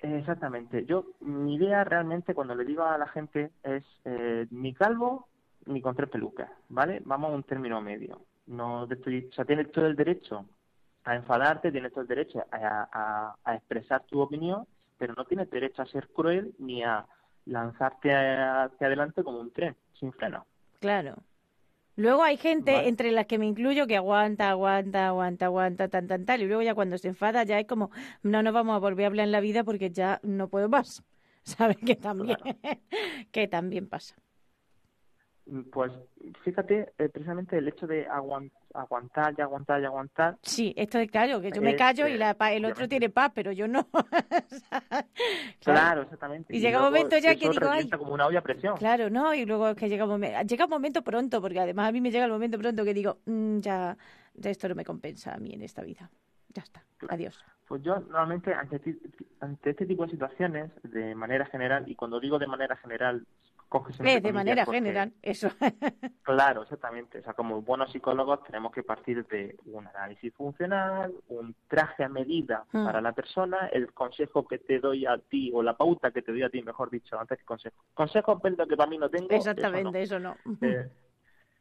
Exactamente. 0.00 0.84
Yo, 0.84 1.06
mi 1.20 1.54
idea 1.54 1.84
realmente 1.84 2.34
cuando 2.34 2.54
le 2.54 2.64
digo 2.64 2.82
a 2.82 2.98
la 2.98 3.06
gente 3.08 3.50
es 3.62 3.84
eh, 4.04 4.46
ni 4.50 4.74
calvo 4.74 5.28
ni 5.66 5.80
con 5.80 5.94
tres 5.96 6.10
pelucas, 6.10 6.50
¿vale? 6.68 7.00
Vamos 7.04 7.30
a 7.30 7.34
un 7.34 7.42
término 7.42 7.80
medio. 7.80 8.22
No 8.46 8.86
te 8.86 8.94
estoy, 8.94 9.28
o 9.30 9.32
sea, 9.32 9.44
tienes 9.44 9.70
todo 9.72 9.86
el 9.86 9.96
derecho 9.96 10.46
a 11.04 11.14
enfadarte, 11.16 11.72
tienes 11.72 11.92
todo 11.92 12.02
el 12.02 12.08
derecho 12.08 12.44
a, 12.50 12.88
a- 12.92 13.36
a 13.44 13.54
expresar 13.54 14.02
tu 14.04 14.20
opinión, 14.20 14.66
pero 14.98 15.14
no 15.14 15.24
tienes 15.24 15.50
derecho 15.50 15.82
a 15.82 15.86
ser 15.86 16.08
cruel 16.08 16.54
ni 16.58 16.82
a 16.82 17.06
lanzarte 17.46 18.10
hacia 18.14 18.86
adelante 18.86 19.22
como 19.22 19.40
un 19.40 19.50
tren, 19.52 19.76
sin 19.98 20.12
freno. 20.12 20.46
Claro. 20.80 21.16
Luego 21.96 22.22
hay 22.24 22.36
gente, 22.36 22.72
Vale. 22.72 22.88
entre 22.88 23.12
las 23.12 23.26
que 23.26 23.38
me 23.38 23.46
incluyo, 23.46 23.86
que 23.86 23.96
aguanta, 23.96 24.50
aguanta, 24.50 25.06
aguanta, 25.06 25.46
aguanta, 25.46 25.88
tan, 25.88 26.08
tan, 26.08 26.24
tal. 26.26 26.42
Y 26.42 26.46
luego 26.46 26.62
ya 26.62 26.74
cuando 26.74 26.98
se 26.98 27.08
enfada 27.08 27.44
ya 27.44 27.60
es 27.60 27.66
como, 27.68 27.90
no 28.22 28.42
nos 28.42 28.52
vamos 28.52 28.74
a 28.74 28.78
volver 28.80 29.04
a 29.04 29.08
hablar 29.08 29.26
en 29.26 29.32
la 29.32 29.40
vida 29.40 29.62
porque 29.62 29.90
ya 29.90 30.18
no 30.24 30.48
puedo 30.48 30.68
más. 30.68 31.04
¿Sabes? 31.44 31.76
Que 31.76 31.94
también, 31.94 32.38
que 33.30 33.46
también 33.46 33.88
pasa. 33.88 34.16
Pues 35.72 35.92
fíjate, 36.42 36.94
eh, 36.96 37.08
precisamente 37.10 37.58
el 37.58 37.68
hecho 37.68 37.86
de 37.86 38.08
aguan- 38.08 38.50
aguantar 38.72 39.34
y 39.36 39.42
aguantar 39.42 39.82
y 39.82 39.84
aguantar 39.84 40.38
Sí, 40.42 40.72
esto 40.76 40.98
es 40.98 41.10
claro, 41.10 41.40
que 41.42 41.50
yo 41.52 41.60
me 41.60 41.72
Es, 41.72 41.76
callo 41.76 42.08
y 42.08 42.14
eh, 42.14 42.18
la, 42.18 42.32
pa- 42.34 42.52
el 42.52 42.64
otro 42.64 42.88
tiene 42.88 43.10
paz, 43.10 43.30
pero 43.34 43.52
yo 43.52 43.68
no. 43.68 43.86
Claro, 45.60 46.02
exactamente. 46.02 46.56
Y 46.56 46.60
llega 46.60 46.78
un 46.78 46.84
momento 46.84 47.18
ya 47.18 47.34
que 47.36 47.48
digo, 47.48 47.68
ay, 47.70 47.88
como 47.90 48.14
una 48.14 48.26
olla 48.26 48.38
a 48.38 48.42
presión. 48.42 48.76
Claro, 48.76 49.10
¿no? 49.10 49.34
Y 49.34 49.44
luego 49.44 49.68
es 49.68 49.76
que 49.76 49.88
llega 49.88 50.04
un 50.04 50.10
momento, 50.10 50.40
llega 50.46 50.64
un 50.64 50.70
momento 50.70 51.02
pronto, 51.02 51.40
porque 51.40 51.60
además 51.60 51.88
a 51.88 51.92
mí 51.92 52.00
me 52.00 52.10
llega 52.10 52.24
el 52.24 52.30
momento 52.32 52.58
pronto 52.58 52.84
que 52.84 52.94
digo, 52.94 53.18
"Mm, 53.26 53.58
ya, 53.60 53.96
ya 54.34 54.50
esto 54.50 54.68
no 54.68 54.74
me 54.74 54.84
compensa 54.84 55.34
a 55.34 55.38
mí 55.38 55.52
en 55.52 55.62
esta 55.62 55.82
vida. 55.82 56.10
Ya 56.48 56.62
está, 56.62 56.84
adiós. 57.08 57.42
Pues 57.66 57.82
yo 57.82 57.96
normalmente 58.00 58.52
ante, 58.52 58.80
ante 59.40 59.70
este 59.70 59.86
tipo 59.86 60.04
de 60.04 60.10
situaciones, 60.12 60.70
de 60.82 61.14
manera 61.14 61.46
general, 61.46 61.84
y 61.88 61.94
cuando 61.94 62.20
digo 62.20 62.38
de 62.38 62.46
manera 62.46 62.76
general, 62.76 63.26
coges 63.82 63.98
Eh, 64.00 64.20
de 64.20 64.32
manera 64.32 64.64
porque- 64.64 64.78
general, 64.78 65.12
eso. 65.20 65.48
Claro, 66.22 66.62
exactamente. 66.62 67.18
O 67.18 67.22
sea, 67.22 67.32
como 67.34 67.60
buenos 67.60 67.90
psicólogos 67.90 68.42
tenemos 68.44 68.70
que 68.72 68.82
partir 68.84 69.26
de 69.26 69.56
un 69.66 69.86
análisis 69.88 70.32
funcional, 70.32 71.12
un 71.28 71.54
traje 71.68 72.04
a 72.04 72.08
medida 72.08 72.64
Hmm. 72.72 72.84
para 72.84 73.00
la 73.00 73.12
persona, 73.12 73.66
el 73.72 73.92
consejo 73.92 74.46
que 74.46 74.58
te 74.58 74.78
doy 74.78 75.06
a 75.06 75.18
ti, 75.18 75.50
o 75.52 75.62
la 75.62 75.76
pauta 75.76 76.12
que 76.12 76.22
te 76.22 76.30
doy 76.32 76.42
a 76.44 76.50
ti, 76.50 76.62
mejor 76.62 76.88
dicho, 76.90 77.18
antes 77.18 77.38
que 77.38 77.44
consejo. 77.44 77.76
Consejos, 77.94 78.38
pero 78.42 78.66
que 78.68 78.76
para 78.76 78.88
mí 78.88 78.96
no 78.96 79.08
tengo. 79.10 79.26
eso 79.30 79.34
no. 79.34 79.38
Exactamente, 79.52 80.02
eso 80.02 80.18
no. 80.20 80.36
Eh, 80.60 80.88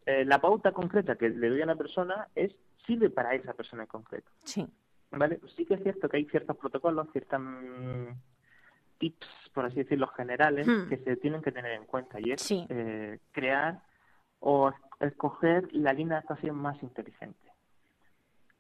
eh, 0.06 0.26
la 0.26 0.40
pauta 0.40 0.72
concreta 0.72 1.16
que 1.16 1.30
le 1.30 1.50
doy 1.50 1.62
a 1.62 1.66
la 1.66 1.76
persona 1.76 2.28
es 2.36 2.56
sirve 2.86 3.10
para 3.10 3.34
esa 3.34 3.54
persona 3.54 3.84
en 3.84 3.88
concreto. 3.88 4.30
Sí, 4.44 4.68
¿Vale? 5.12 5.40
Sí 5.56 5.66
que 5.66 5.76
es 5.76 5.84
cierto 5.84 6.10
que 6.10 6.18
hay 6.18 6.26
ciertos 6.26 6.58
protocolos, 6.58 7.08
ciertos 7.12 7.40
mm, 7.40 8.08
tips, 8.98 9.28
por 9.54 9.66
así 9.66 9.78
decirlo, 9.78 10.08
generales 10.08 10.68
Hmm. 10.68 10.90
que 10.90 10.98
se 10.98 11.16
tienen 11.18 11.42
que 11.42 11.52
tener 11.52 11.72
en 11.74 11.86
cuenta 11.86 12.20
y 12.20 12.32
es 12.32 12.42
Sí. 12.42 12.66
eh, 12.70 13.20
crear 13.32 13.82
o 14.40 14.70
es- 14.70 14.76
escoger 15.12 15.68
la 15.74 15.94
línea 15.94 16.16
de 16.16 16.20
actuación 16.20 16.56
más 16.56 16.82
inteligente. 16.84 17.38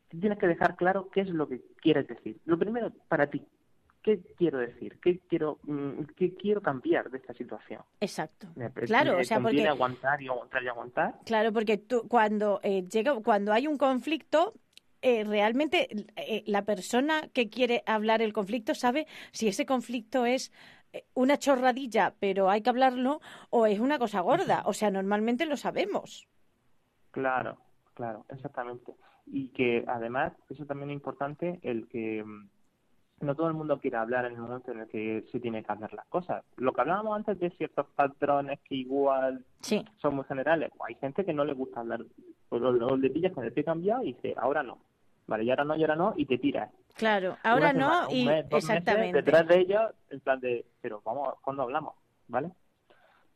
Tienes 0.09 0.37
que 0.37 0.47
dejar 0.47 0.75
claro 0.75 1.09
qué 1.09 1.21
es 1.21 1.29
lo 1.29 1.47
que 1.47 1.61
quieres 1.81 2.07
decir. 2.07 2.37
Lo 2.45 2.57
primero, 2.59 2.91
para 3.07 3.27
ti, 3.27 3.43
¿qué 4.03 4.21
quiero 4.37 4.59
decir? 4.59 4.99
¿Qué 5.01 5.19
quiero, 5.27 5.57
mm, 5.63 6.03
qué 6.15 6.35
quiero 6.35 6.61
cambiar 6.61 7.09
de 7.09 7.17
esta 7.17 7.33
situación? 7.33 7.81
exacto. 7.99 8.47
¿Me, 8.55 8.69
Claro, 8.71 9.13
me 9.15 9.21
o 9.21 9.23
sea, 9.23 9.39
porque 9.39 9.67
aguantar 9.67 10.21
y 10.21 10.27
aguantar 10.27 10.63
y 10.63 10.67
aguantar? 10.67 11.15
Claro, 11.25 11.51
porque 11.51 11.77
tú, 11.79 12.07
cuando 12.07 12.59
eh, 12.61 12.83
llega, 12.87 13.15
cuando 13.23 13.51
hay 13.53 13.65
un 13.65 13.77
conflicto, 13.77 14.53
eh, 15.03 15.23
realmente 15.25 15.87
eh, 16.15 16.43
la 16.47 16.63
persona 16.65 17.29
que 17.33 17.49
quiere 17.49 17.83
hablar 17.85 18.21
el 18.21 18.33
conflicto 18.33 18.73
sabe 18.75 19.05
si 19.31 19.47
ese 19.47 19.65
conflicto 19.65 20.25
es 20.25 20.51
eh, 20.93 21.05
una 21.13 21.37
chorradilla, 21.37 22.15
pero 22.19 22.49
hay 22.49 22.61
que 22.63 22.69
hablarlo, 22.71 23.21
o 23.51 23.65
es 23.67 23.79
una 23.79 23.99
cosa 23.99 24.21
gorda. 24.21 24.63
O 24.65 24.73
sea, 24.73 24.89
normalmente 24.91 25.45
lo 25.45 25.57
sabemos. 25.57 26.27
Claro, 27.11 27.57
claro, 27.93 28.25
exactamente. 28.29 28.95
Y 29.25 29.49
que 29.49 29.83
además, 29.87 30.33
eso 30.49 30.65
también 30.65 30.89
es 30.91 30.95
importante, 30.95 31.59
el 31.61 31.87
que 31.87 32.23
mm, 32.23 32.49
no 33.25 33.35
todo 33.35 33.47
el 33.47 33.53
mundo 33.53 33.79
quiere 33.79 33.97
hablar 33.97 34.25
en 34.25 34.33
el 34.33 34.41
momento 34.41 34.71
en 34.71 34.81
el 34.81 34.87
que 34.89 35.23
se 35.31 35.39
tiene 35.39 35.63
que 35.63 35.71
hablar 35.71 35.93
las 35.93 36.07
cosas. 36.07 36.43
Lo 36.57 36.73
que 36.73 36.81
hablábamos 36.81 37.15
antes 37.17 37.39
de 37.39 37.51
ciertos 37.51 37.87
patrones 37.95 38.59
que 38.67 38.75
igual 38.75 39.45
Sí, 39.61 39.83
son 40.01 40.15
muy 40.15 40.25
generales, 40.25 40.71
hay 40.87 40.95
gente 40.95 41.23
que 41.25 41.33
no 41.33 41.45
le 41.45 41.53
gusta 41.53 41.79
hablar, 41.81 42.01
o, 42.49 42.59
lo- 42.59 42.87
o 42.87 42.97
le 42.97 43.09
pillas 43.09 43.33
con 43.33 43.45
el 43.45 43.53
pie 43.53 43.63
cambiado 43.63 44.03
y 44.03 44.13
dice, 44.13 44.33
ahora 44.37 44.63
no. 44.63 44.79
Vale, 45.27 45.43
y 45.43 45.49
ahora 45.49 45.63
no, 45.63 45.75
y 45.75 45.81
ahora 45.81 45.95
no, 45.95 46.13
y 46.17 46.25
te 46.25 46.37
tiras. 46.37 46.69
claro. 46.95 47.37
Ahora 47.43 47.71
semana, 47.71 48.05
no 48.07 48.11
y 48.13 48.25
mes, 48.25 48.49
dos 48.49 48.63
meses 48.63 48.69
exactamente. 48.69 49.21
detrás 49.21 49.47
de 49.47 49.59
ellos, 49.59 49.91
en 50.09 50.19
plan 50.19 50.39
de, 50.39 50.65
pero 50.81 51.01
vamos, 51.05 51.35
¿cuándo 51.41 51.63
hablamos? 51.63 51.95
¿Vale? 52.27 52.51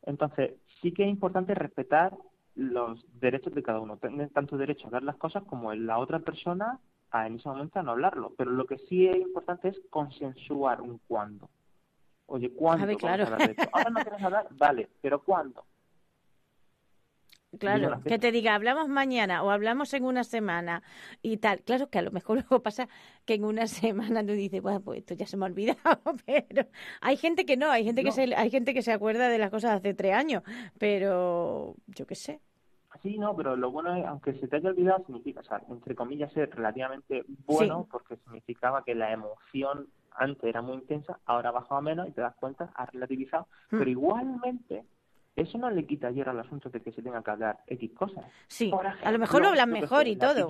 Entonces, 0.04 0.54
sí 0.82 0.92
que 0.94 1.04
es 1.04 1.10
importante 1.10 1.54
respetar 1.56 2.14
los 2.56 3.06
derechos 3.20 3.54
de 3.54 3.64
cada 3.64 3.80
uno. 3.80 3.98
Tienen 3.98 4.30
tanto 4.30 4.58
derecho 4.58 4.86
a 4.86 4.88
hablar 4.88 5.04
las 5.04 5.18
cosas 5.18 5.44
como 5.44 5.74
la 5.74 6.00
otra 6.00 6.20
persona 6.20 6.80
a 7.12 7.28
en 7.28 7.36
ese 7.36 7.48
momento 7.48 7.80
a 7.80 7.84
no 7.84 7.92
hablarlo. 7.92 8.34
Pero 8.38 8.52
lo 8.52 8.66
que 8.66 8.78
sí 8.78 9.08
es 9.08 9.18
importante 9.18 9.70
es 9.70 9.80
consensuar 9.90 10.82
un 10.82 11.00
cuándo. 11.08 11.50
Oye, 12.26 12.52
¿cuándo 12.52 12.84
A 12.84 12.88
ver, 12.88 12.98
vamos 13.02 13.18
claro. 13.18 13.24
a 13.24 13.26
hablar 13.28 13.48
de 13.48 13.62
esto? 13.62 13.70
Ahora 13.74 13.90
no 13.90 14.02
quieres 14.02 14.24
hablar, 14.24 14.48
vale, 14.52 14.90
pero 15.02 15.24
¿cuándo? 15.24 15.66
Claro, 17.58 18.02
que 18.04 18.20
te 18.20 18.32
diga, 18.32 18.56
hablamos 18.56 18.88
mañana 18.90 19.44
o 19.44 19.50
hablamos 19.50 19.94
en 19.94 20.06
una 20.06 20.24
semana 20.24 20.84
y 21.22 21.38
tal. 21.38 21.62
Claro 21.62 21.90
que 21.90 22.00
a 22.00 22.02
lo 22.02 22.12
mejor 22.12 22.38
luego 22.50 22.62
pasa 22.62 22.88
que 23.26 23.36
en 23.36 23.44
una 23.44 23.68
semana 23.68 24.26
tú 24.26 24.34
dices, 24.34 24.62
bueno, 24.62 24.82
pues 24.82 25.00
esto 25.00 25.14
ya 25.14 25.26
se 25.28 25.38
me 25.38 25.46
ha 25.46 25.50
olvidado, 25.50 25.80
pero 26.26 26.68
hay 27.02 27.18
gente 27.18 27.46
que 27.46 27.58
no, 27.58 27.70
hay 27.70 27.84
gente 27.84 28.04
que 28.04 28.12
se, 28.12 28.36
hay 28.36 28.50
gente 28.50 28.74
que 28.74 28.82
se 28.82 28.92
acuerda 28.92 29.30
de 29.30 29.38
las 29.38 29.50
cosas 29.50 29.72
de 29.72 29.78
hace 29.78 29.94
tres 29.94 30.14
años, 30.14 30.44
pero 30.78 31.76
yo 31.88 32.06
qué 32.06 32.16
sé. 32.16 32.42
Sí, 33.04 33.18
no, 33.20 33.36
pero 33.36 33.56
lo 33.56 33.70
bueno 33.70 33.96
es, 33.96 34.06
aunque 34.06 34.34
se 34.34 34.48
te 34.48 34.56
haya 34.56 34.70
olvidado, 34.70 35.06
significa, 35.06 35.42
o 35.42 35.44
sea, 35.44 35.62
entre 35.70 35.94
comillas, 35.94 36.32
ser 36.34 36.50
relativamente 36.50 37.26
bueno, 37.46 37.84
Sí. 37.84 37.90
porque 37.92 38.18
significaba 38.18 38.84
que 38.84 38.96
la 38.96 39.12
emoción 39.12 39.88
antes 40.12 40.44
era 40.46 40.64
muy 40.64 40.78
intensa, 40.78 41.20
ahora 41.26 41.50
ha 41.50 41.52
bajado 41.52 41.76
a 41.76 41.82
menos 41.82 42.08
y 42.08 42.12
te 42.12 42.22
das 42.22 42.36
cuenta, 42.36 42.72
has 42.74 42.92
relativizado. 42.92 43.48
Mm. 43.70 43.78
Pero 43.78 43.90
igualmente, 43.92 44.84
eso 45.38 45.58
no 45.58 45.70
le 45.70 45.86
quita 45.86 46.08
ayer 46.08 46.28
al 46.28 46.40
asunto 46.40 46.70
de 46.70 46.82
que 46.82 46.92
se 46.92 47.02
tenga 47.02 47.24
que 47.24 47.32
hablar 47.32 47.60
X 47.68 47.92
cosas. 47.94 48.26
Sí, 48.48 48.72
a 49.04 49.12
lo 49.12 49.20
mejor 49.20 49.42
lo 49.42 49.48
hablan 49.50 49.70
mejor 49.72 50.08
y 50.08 50.18
todo, 50.18 50.48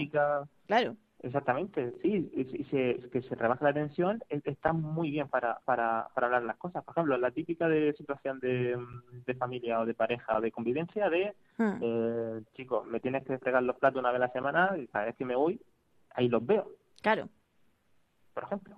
claro. 0.65 0.96
Exactamente, 1.24 1.94
sí, 2.03 2.29
y, 2.36 2.63
se, 2.65 3.10
que 3.10 3.24
se 3.24 3.34
rebaja 3.34 3.65
la 3.65 3.74
tensión 3.74 4.24
es- 4.29 4.46
está 4.46 4.72
muy 4.72 5.10
bien 5.10 5.27
para, 5.27 5.60
para, 5.65 6.08
para 6.13 6.27
hablar 6.27 6.44
las 6.44 6.58
cosas. 6.58 6.84
Por 6.84 6.94
ejemplo, 6.94 7.17
la 7.17 7.32
típica 7.32 7.67
de 7.67 7.94
situación 7.98 8.39
de, 8.39 8.77
de 9.25 9.34
familia 9.34 9.79
o 9.79 9.86
de 9.88 9.96
pareja 9.96 10.38
o 10.38 10.41
de 10.41 10.51
convivencia 10.51 11.10
de, 11.10 11.36
Mm. 11.58 11.79
eh, 11.82 12.41
chicos, 12.53 12.86
me 12.86 13.00
tienes 13.00 13.25
que 13.25 13.39
fregar 13.39 13.63
los 13.63 13.77
platos 13.77 14.00
una 14.00 14.12
vez 14.12 14.17
a 14.22 14.27
la 14.27 14.32
semana 14.32 14.77
y 14.77 14.86
cada 14.88 15.06
vez 15.06 15.15
que 15.15 15.25
me 15.25 15.36
voy, 15.36 15.60
ahí 16.12 16.29
los 16.29 16.46
veo, 16.46 16.70
Claro, 17.01 17.29
por 18.36 18.44
ejemplo. 18.44 18.75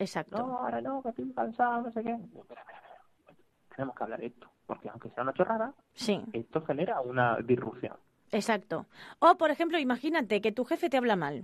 exacto. 0.00 0.38
No, 0.38 0.58
ahora 0.58 0.80
no, 0.80 1.02
que 1.02 1.10
estoy 1.10 1.32
cansado, 1.32 1.82
no 1.82 1.92
sé 1.92 2.02
qué. 2.02 2.10
Espera, 2.14 2.60
espera, 2.62 2.62
espera. 2.80 3.36
Tenemos 3.76 3.94
que 3.94 4.02
hablar 4.02 4.18
de 4.20 4.26
esto, 4.26 4.50
porque 4.70 4.88
aunque 4.88 5.10
sea 5.10 5.24
una 5.24 5.32
chorrada, 5.32 5.74
Sí, 5.94 6.22
esto 6.32 6.62
genera 6.62 7.00
una 7.00 7.38
disrupción. 7.42 7.96
exacto. 8.30 8.86
O, 9.18 9.34
por 9.36 9.50
ejemplo, 9.50 9.80
imagínate 9.80 10.40
que 10.40 10.52
tu 10.52 10.64
jefe 10.64 10.88
te 10.88 10.96
habla 10.96 11.16
mal. 11.16 11.42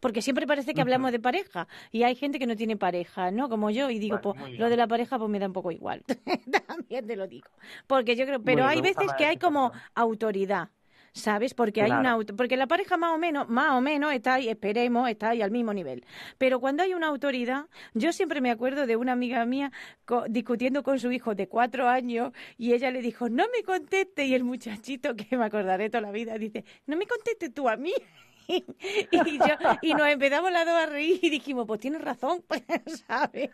Porque 0.00 0.20
siempre 0.20 0.48
parece 0.48 0.74
que 0.74 0.80
hablamos 0.80 1.12
de 1.12 1.20
pareja 1.20 1.68
y 1.92 2.02
hay 2.02 2.16
gente 2.16 2.40
que 2.40 2.46
no 2.48 2.56
tiene 2.56 2.76
pareja, 2.76 3.30
¿no? 3.30 3.48
Como 3.48 3.70
yo 3.70 3.88
y 3.90 4.00
digo, 4.00 4.20
pues 4.20 4.58
lo 4.58 4.68
de 4.68 4.76
la 4.76 4.88
pareja 4.88 5.16
pues 5.16 5.30
me 5.30 5.38
da 5.38 5.46
un 5.46 5.52
poco 5.52 5.70
igual. 5.70 6.02
También 6.66 7.06
te 7.06 7.14
lo 7.14 7.28
digo. 7.28 7.50
Porque 7.86 8.16
yo 8.16 8.24
creo, 8.26 8.42
pero 8.42 8.66
hay 8.66 8.80
veces 8.80 9.12
que 9.16 9.26
hay 9.26 9.36
como 9.36 9.70
autoridad. 9.94 10.70
¿Sabes? 11.12 11.54
Porque 11.54 11.82
hay 11.82 11.90
una 11.90 12.12
auto- 12.12 12.34
porque 12.36 12.56
la 12.56 12.66
pareja 12.66 12.96
más 12.96 13.14
o 13.14 13.18
menos, 13.18 13.48
más 13.48 13.72
o 13.72 13.80
menos 13.80 14.12
está 14.12 14.34
ahí, 14.34 14.48
esperemos, 14.48 15.08
está 15.08 15.30
ahí 15.30 15.42
al 15.42 15.50
mismo 15.50 15.72
nivel. 15.74 16.04
Pero 16.38 16.60
cuando 16.60 16.82
hay 16.82 16.94
una 16.94 17.08
autoridad, 17.08 17.66
yo 17.94 18.12
siempre 18.12 18.40
me 18.40 18.50
acuerdo 18.50 18.86
de 18.86 18.96
una 18.96 19.12
amiga 19.12 19.44
mía 19.44 19.72
co- 20.04 20.24
discutiendo 20.28 20.82
con 20.82 20.98
su 20.98 21.10
hijo 21.12 21.34
de 21.34 21.48
cuatro 21.48 21.88
años 21.88 22.32
y 22.58 22.72
ella 22.74 22.90
le 22.90 23.02
dijo, 23.02 23.28
no 23.28 23.44
me 23.56 23.62
conteste 23.62 24.24
y 24.26 24.34
el 24.34 24.44
muchachito 24.44 25.14
que 25.16 25.36
me 25.36 25.44
acordaré 25.44 25.90
toda 25.90 26.02
la 26.02 26.12
vida 26.12 26.36
dice, 26.38 26.64
no 26.86 26.96
me 26.96 27.06
conteste 27.06 27.50
tú 27.50 27.68
a 27.68 27.76
mí. 27.76 27.92
y, 28.50 29.38
yo, 29.38 29.54
y 29.80 29.94
nos 29.94 30.08
empezamos 30.08 30.50
las 30.50 30.66
dos 30.66 30.74
a 30.74 30.86
reír 30.86 31.20
y 31.22 31.30
dijimos, 31.30 31.66
pues 31.68 31.78
tienes 31.78 32.00
razón, 32.00 32.42
pues, 32.48 32.62
¿sabes? 33.06 33.48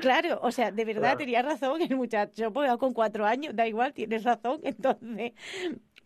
claro, 0.00 0.38
o 0.42 0.52
sea, 0.52 0.70
de 0.70 0.84
verdad 0.84 1.00
Claro. 1.02 1.18
tenía 1.18 1.42
razón 1.42 1.82
el 1.82 1.96
muchacho, 1.96 2.52
pues 2.52 2.70
con 2.76 2.92
cuatro 2.92 3.26
años, 3.26 3.56
da 3.56 3.66
igual, 3.66 3.92
tienes 3.92 4.22
razón, 4.22 4.60
entonces, 4.62 5.32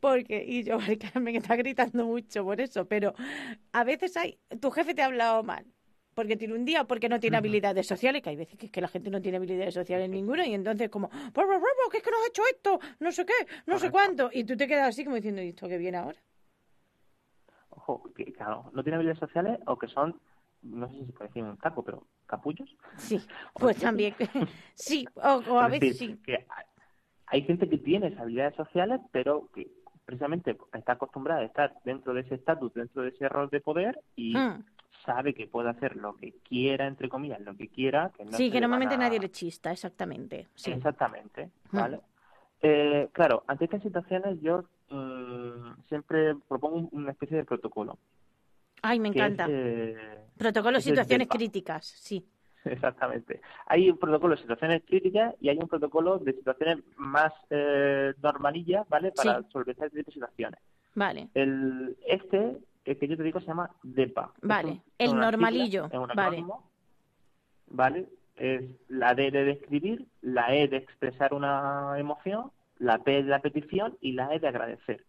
porque, 0.00 0.45
y 0.47 0.64
yo, 0.64 0.78
Carmen, 1.12 1.37
está 1.37 1.57
gritando 1.57 2.05
mucho 2.07 2.45
por 2.45 2.61
eso, 2.61 2.87
pero 2.87 3.14
a 3.73 3.85
veces 3.85 4.17
hay, 4.17 4.38
tu 4.61 4.71
jefe 4.71 4.95
te 4.95 5.02
ha 5.02 5.07
hablado 5.07 5.43
mal. 5.43 5.67
Porque 6.14 6.37
tiene 6.37 6.55
un 6.55 6.64
día 6.64 6.83
o 6.83 6.87
porque 6.88 7.09
no 7.09 7.21
tiene 7.21 7.37
habilidades 7.37 7.87
sociales, 7.87 8.23
que 8.23 8.31
hay 8.31 8.37
veces 8.37 8.59
que, 8.59 8.67
es 8.67 8.73
que 8.73 8.81
la 8.81 8.88
gente 8.88 9.09
no 9.09 9.23
tiene 9.23 9.37
habilidades 9.37 9.73
sociales 9.75 10.11
ninguna, 10.11 10.45
y 10.49 10.52
entonces 10.55 10.88
como, 10.90 11.09
"Brr, 11.09 11.31
brr, 11.33 11.47
brr, 11.47 11.61
brr, 11.61 11.90
¿qué 11.93 11.99
es 11.99 12.02
que 12.02 12.11
no 12.11 12.17
has 12.19 12.28
hecho 12.28 12.43
esto? 12.52 12.81
No 12.99 13.12
sé 13.12 13.25
qué, 13.25 13.35
no 13.67 13.78
sé 13.78 13.88
cuánto. 13.93 14.28
Y 14.33 14.43
tú 14.43 14.57
te 14.57 14.67
quedas 14.67 14.88
así 14.88 15.05
como 15.05 15.14
diciendo, 15.17 15.40
¿y 15.43 15.50
esto 15.50 15.69
qué 15.69 15.78
viene 15.78 15.99
ahora? 15.99 16.19
Ojo, 17.71 18.11
que 18.14 18.33
claro, 18.33 18.71
no 18.75 18.83
tiene 18.83 18.97
habilidades 18.97 19.21
sociales 19.21 19.61
o 19.67 19.78
que 19.78 19.87
son, 19.88 20.21
no 20.62 20.88
sé 20.88 20.95
si 21.07 21.12
se 21.12 21.25
decir 21.25 21.43
un 21.45 21.57
taco, 21.59 21.85
pero 21.85 22.07
capullos. 22.26 22.69
Sí, 22.97 23.21
pues 23.55 23.76
también. 23.78 24.14
Sí, 24.75 25.07
o, 25.14 25.43
o 25.49 25.59
a 25.61 25.67
Es 25.67 25.73
veces 25.73 25.99
decir, 25.99 26.17
sí. 26.17 26.23
que 26.25 26.35
hay- 26.35 26.64
hay 27.31 27.43
gente 27.43 27.69
que 27.69 27.78
tiene 27.78 28.09
esas 28.09 28.21
habilidades 28.21 28.57
sociales, 28.57 29.00
pero 29.12 29.50
que 29.55 29.71
precisamente 30.12 30.56
está 30.72 30.92
acostumbrada 30.94 31.42
a 31.42 31.44
estar 31.44 31.74
dentro 31.84 32.14
de 32.14 32.22
ese 32.22 32.36
estatus, 32.36 32.72
dentro 32.72 33.02
de 33.02 33.10
ese 33.10 33.28
rol 33.28 33.50
de 33.50 33.60
poder 33.60 34.00
y 34.16 34.34
Mm. 34.38 34.64
sabe 35.04 35.34
que 35.34 35.46
puede 35.46 35.68
hacer 35.68 35.96
lo 35.96 36.16
que 36.16 36.32
quiera, 36.48 36.86
entre 36.86 37.10
comillas, 37.10 37.38
lo 37.42 37.54
que 37.54 37.68
quiera. 37.68 38.10
Que 38.16 38.24
no 38.24 38.32
Sí, 38.32 38.50
que 38.50 38.58
normalmente 38.58 38.94
a- 38.94 38.98
nadie 38.98 39.20
le 39.20 39.30
chista, 39.30 39.70
exactamente. 39.70 40.48
Sí. 40.54 40.70
Exactamente, 40.72 41.50
Mm. 41.72 41.76
¿vale? 41.76 42.00
Eh, 42.62 43.10
claro, 43.12 43.44
ante 43.48 43.66
estas 43.66 43.82
situaciones 43.82 44.40
yo 44.40 44.64
mm, 44.90 45.82
siempre 45.90 46.34
propongo 46.48 46.76
un- 46.78 46.88
una 46.92 47.10
especie 47.10 47.36
de 47.36 47.44
protocolo. 47.44 47.98
Ay, 48.80 48.98
me 49.00 49.10
que 49.12 49.18
es, 49.18 49.24
encanta. 49.26 49.46
eh, 49.50 50.20
Protocolo, 50.38 50.80
situaciones 50.80 51.28
críticas, 51.28 51.84
sí. 51.86 52.26
Exactamente. 52.72 53.40
Hay 53.66 53.90
un 53.90 53.98
protocolo 53.98 54.34
de 54.34 54.40
situaciones 54.42 54.82
críticas 54.87 55.34
y 55.40 55.48
hay 55.48 55.58
un 55.58 55.68
protocolo 55.68 56.18
de 56.18 56.32
situaciones 56.34 56.78
más 56.96 57.32
eh, 57.50 58.14
normalillas, 58.22 58.88
¿vale? 58.88 59.12
Para 59.12 59.40
Sí. 59.42 59.46
solventar 59.52 59.87
este 59.87 59.98
tipo 59.98 60.10
de 60.10 60.14
situaciones. 60.14 60.60
Vale, 60.94 61.28
El, 61.34 61.96
este, 62.06 62.58
el 62.84 62.98
que 62.98 63.08
yo 63.08 63.16
te 63.16 63.22
digo, 63.22 63.40
se 63.40 63.46
llama 63.46 63.70
DEPA. 63.82 64.32
Vale, 64.42 64.70
un- 64.70 64.82
el 64.98 65.16
normalillo, 65.16 65.87
es 65.87 65.92
un 65.94 66.06
vale. 66.08 66.20
acrónimo, 66.22 66.70
¿Vale? 67.70 68.08
Es 68.37 68.64
la 68.88 69.14
D 69.14 69.30
de 69.30 69.44
describir, 69.44 70.06
la 70.22 70.54
E 70.54 70.68
de 70.68 70.78
expresar 70.78 71.34
una 71.34 71.94
emoción, 71.98 72.50
la 72.78 72.98
P 72.98 73.10
de 73.22 73.28
la 73.28 73.40
petición 73.40 73.96
y 74.00 74.12
la 74.12 74.32
E 74.34 74.38
de 74.40 74.48
agradecer. 74.48 75.04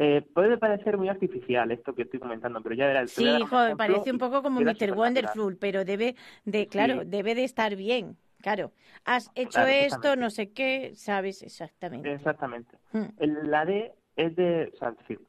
Eh, 0.00 0.22
puede 0.32 0.56
parecer 0.58 0.96
muy 0.96 1.08
artificial 1.08 1.72
esto 1.72 1.92
que 1.92 2.02
estoy 2.02 2.20
comentando, 2.20 2.62
pero 2.62 2.76
ya 2.76 2.86
verás. 2.86 3.10
Sí, 3.10 3.24
joder, 3.24 3.72
ejemplo 3.72 3.76
parece 3.76 4.12
un 4.12 4.18
poco 4.18 4.42
como 4.44 4.60
Mr. 4.60 4.92
Wonderful, 4.92 5.56
pero 5.56 5.84
debe 5.84 6.14
de, 6.44 6.68
claro, 6.68 7.02
Sí. 7.02 7.08
debe 7.08 7.34
de 7.34 7.42
estar 7.42 7.74
bien, 7.74 8.16
claro. 8.40 8.70
Has 9.04 9.32
hecho 9.34 9.50
Claro, 9.58 9.68
esto, 9.70 10.14
no 10.14 10.30
sé 10.30 10.52
qué, 10.52 10.92
sabes 10.94 11.42
exactamente. 11.42 12.12
Exactamente. 12.12 12.76
Mm, 12.92 13.04
El- 13.18 13.50
La 13.50 13.64
D 13.64 13.92
es 14.14 14.36
de, 14.36 14.70
o 14.72 14.76
sea, 14.76 14.90
es 14.90 14.98
decir, 14.98 15.20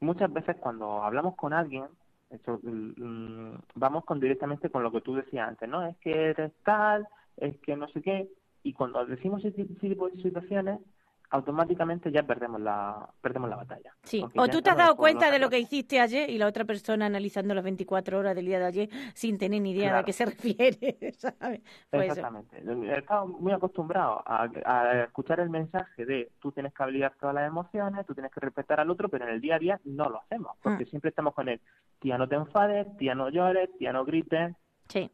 muchas 0.00 0.32
veces 0.32 0.56
cuando 0.58 1.02
hablamos 1.02 1.36
con 1.36 1.52
alguien, 1.52 1.84
eso, 2.30 2.58
mm, 2.62 3.56
vamos 3.74 4.06
con 4.06 4.20
directamente 4.20 4.70
con 4.70 4.82
lo 4.82 4.90
que 4.90 5.02
tú 5.02 5.16
decías 5.16 5.48
antes, 5.48 5.68
¿no? 5.68 5.86
Es 5.86 5.98
que 5.98 6.30
eres 6.30 6.52
tal, 6.64 7.06
es 7.36 7.58
que 7.58 7.76
no 7.76 7.88
sé 7.88 8.00
qué, 8.00 8.28
y 8.62 8.72
cuando 8.72 9.04
decimos 9.04 9.44
ese 9.44 9.64
tipo 9.66 10.08
de 10.08 10.22
situaciones, 10.22 10.80
automáticamente 11.34 12.12
ya 12.12 12.22
perdemos 12.22 12.60
la 12.60 13.08
perdemos 13.20 13.50
la 13.50 13.56
batalla. 13.56 13.92
Sí, 14.04 14.20
Porque 14.20 14.38
o 14.40 14.46
tú 14.48 14.62
te 14.62 14.70
has 14.70 14.76
dado 14.76 14.94
cuenta 14.96 15.32
de 15.32 15.40
lo 15.40 15.50
que 15.50 15.58
hiciste 15.58 15.98
ayer 15.98 16.30
y 16.30 16.38
la 16.38 16.46
otra 16.46 16.64
persona 16.64 17.06
analizando 17.06 17.54
las 17.54 17.64
24 17.64 18.18
horas 18.20 18.36
del 18.36 18.46
día 18.46 18.60
de 18.60 18.64
ayer 18.66 18.88
sin 19.14 19.36
tener 19.36 19.60
ni 19.60 19.72
idea 19.72 19.92
de 19.94 19.98
a 19.98 20.02
qué 20.04 20.12
se 20.12 20.24
refiere. 20.26 20.96
Pues. 21.90 22.08
Exactamente. 22.08 22.62
Estamos 22.96 23.40
muy 23.40 23.52
acostumbrados 23.52 24.22
a, 24.24 24.48
a 24.64 25.02
escuchar 25.04 25.40
el 25.40 25.50
mensaje 25.50 26.06
de 26.06 26.30
tú 26.38 26.52
tienes 26.52 26.72
que 26.72 26.82
habilitar 26.84 27.14
todas 27.20 27.34
las 27.34 27.48
emociones, 27.48 28.06
tú 28.06 28.14
tienes 28.14 28.30
que 28.30 28.38
respetar 28.40 28.78
al 28.78 28.90
otro, 28.90 29.08
pero 29.08 29.26
en 29.26 29.34
el 29.34 29.40
día 29.40 29.56
a 29.56 29.58
día 29.58 29.80
no 29.84 30.08
lo 30.08 30.20
hacemos, 30.20 30.56
porque 30.62 30.84
Mm. 30.84 30.88
siempre 30.88 31.08
estamos 31.10 31.34
con 31.34 31.48
el 31.48 31.60
tía 31.98 32.16
no 32.16 32.28
te 32.28 32.36
enfades, 32.36 32.86
tía 32.96 33.14
no 33.16 33.28
llores, 33.28 33.70
tía 33.78 33.92
no 33.92 34.04
grites, 34.04 34.54
Sí, 34.88 35.10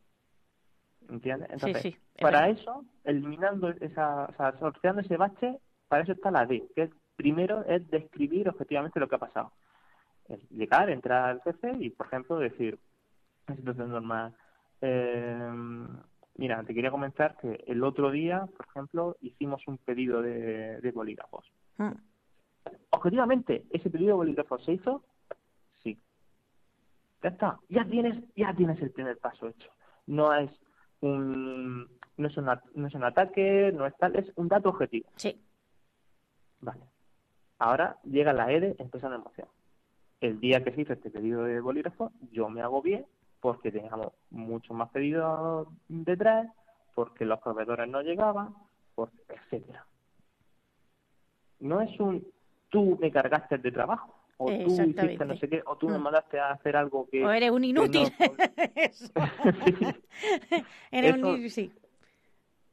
¿entiendes? 1.09 1.48
sí, 1.48 1.54
Entonces, 1.54 1.83
sí. 1.83 1.96
es 2.14 2.22
para 2.22 2.48
eso, 2.50 2.85
eliminando 3.04 3.68
esa, 3.80 4.24
o 4.26 4.35
sea, 4.37 4.59
sorteando 4.59 5.00
ese 5.00 5.16
bache, 5.16 5.59
para 5.90 6.05
eso 6.05 6.12
está 6.12 6.31
la 6.31 6.46
D, 6.46 6.66
que 6.74 6.85
es, 6.85 6.90
primero 7.16 7.64
es 7.66 7.87
describir 7.90 8.48
objetivamente 8.48 8.98
lo 9.00 9.09
que 9.09 9.16
ha 9.16 9.18
pasado. 9.18 9.53
Es 10.29 10.40
llegar, 10.50 10.88
entrar 10.88 11.29
al 11.29 11.42
CC 11.42 11.72
y, 11.81 11.90
por 11.90 12.07
ejemplo, 12.07 12.38
decir, 12.38 12.79
en 13.48 13.57
situación 13.57 13.90
normal, 13.90 14.33
eh, 14.81 15.50
mira, 16.37 16.62
te 16.62 16.72
quería 16.72 16.90
comentar 16.92 17.37
que 17.37 17.64
el 17.66 17.83
otro 17.85 18.11
día, 18.11 18.46
por 18.57 18.66
ejemplo, 18.68 19.16
hicimos 19.20 19.66
un 19.66 19.76
pedido 19.79 20.22
de, 20.22 20.81
de 20.81 20.92
bolígrafos. 20.92 21.44
Mm, 21.79 21.90
Objetivamente, 22.90 23.64
¿ese 23.70 23.90
pedido 23.90 24.09
de 24.09 24.14
bolígrafos 24.14 24.64
se 24.64 24.72
hizo? 24.74 25.05
Sí. 25.83 25.98
Ya 27.22 27.31
está. 27.31 27.59
Ya 27.68 27.85
tienes, 27.85 28.22
ya 28.37 28.55
tienes 28.55 28.81
el 28.83 28.90
primer 28.92 29.18
paso 29.18 29.48
hecho. 29.48 29.70
No 30.07 30.33
es 30.35 30.50
un, 31.00 31.88
no 32.16 32.29
es, 32.29 32.37
una- 32.37 32.62
no 32.74 32.87
es 32.87 32.94
un 32.94 33.05
ataque, 33.05 33.72
no 33.74 33.87
es 33.87 33.96
tal, 33.96 34.16
es 34.16 34.31
un 34.37 34.48
dato 34.48 34.68
objetivo. 34.70 35.09
Sí, 35.16 35.40
Vale. 36.61 36.81
Ahora 37.59 37.99
llega 38.05 38.33
la 38.33 38.51
EDE, 38.53 38.77
empieza 38.79 39.07
una 39.09 39.16
emoción. 39.16 39.49
El 40.20 40.40
día 40.40 40.62
que 40.62 40.73
se 40.73 40.83
hizo 40.83 40.92
este 40.92 41.11
pedido 41.11 41.44
de 41.44 41.61
bolígrafo, 41.61 42.12
yo 42.33 42.49
me 42.49 42.62
hago 42.62 42.83
bien 42.83 43.07
porque 43.40 43.73
teníamos 43.73 44.09
muchos 44.31 44.77
más 44.77 44.90
pedidos 44.90 45.68
detrás, 45.88 46.46
porque 46.94 47.25
los 47.25 47.40
proveedores 47.40 47.88
no 47.88 48.03
llegaban, 48.03 48.55
por, 48.94 49.11
etcétera. 49.29 49.87
No 51.61 51.81
es 51.81 51.99
un 52.01 52.27
tú 52.68 52.96
me 53.01 53.11
cargaste 53.11 53.59
de 53.59 53.73
trabajo, 53.73 54.14
o 54.37 54.46
tú 54.46 54.53
hiciste 54.83 55.25
no 55.25 55.37
sé 55.37 55.49
qué, 55.49 55.62
o 55.66 55.77
tú 55.77 55.88
me 55.88 55.99
mandaste 55.99 56.38
a 56.38 56.53
hacer 56.53 56.77
algo 56.77 57.09
que... 57.11 57.25
o 57.25 57.31
eres 57.31 57.51
un 57.51 57.64
inútil. 57.64 58.12
no- 58.18 58.44
Eso. 58.77 59.07
Sí. 59.64 59.87
eres 60.90 61.12
un 61.14 61.18
Eso- 61.20 61.29
inútil, 61.29 61.51
sí. 61.51 61.73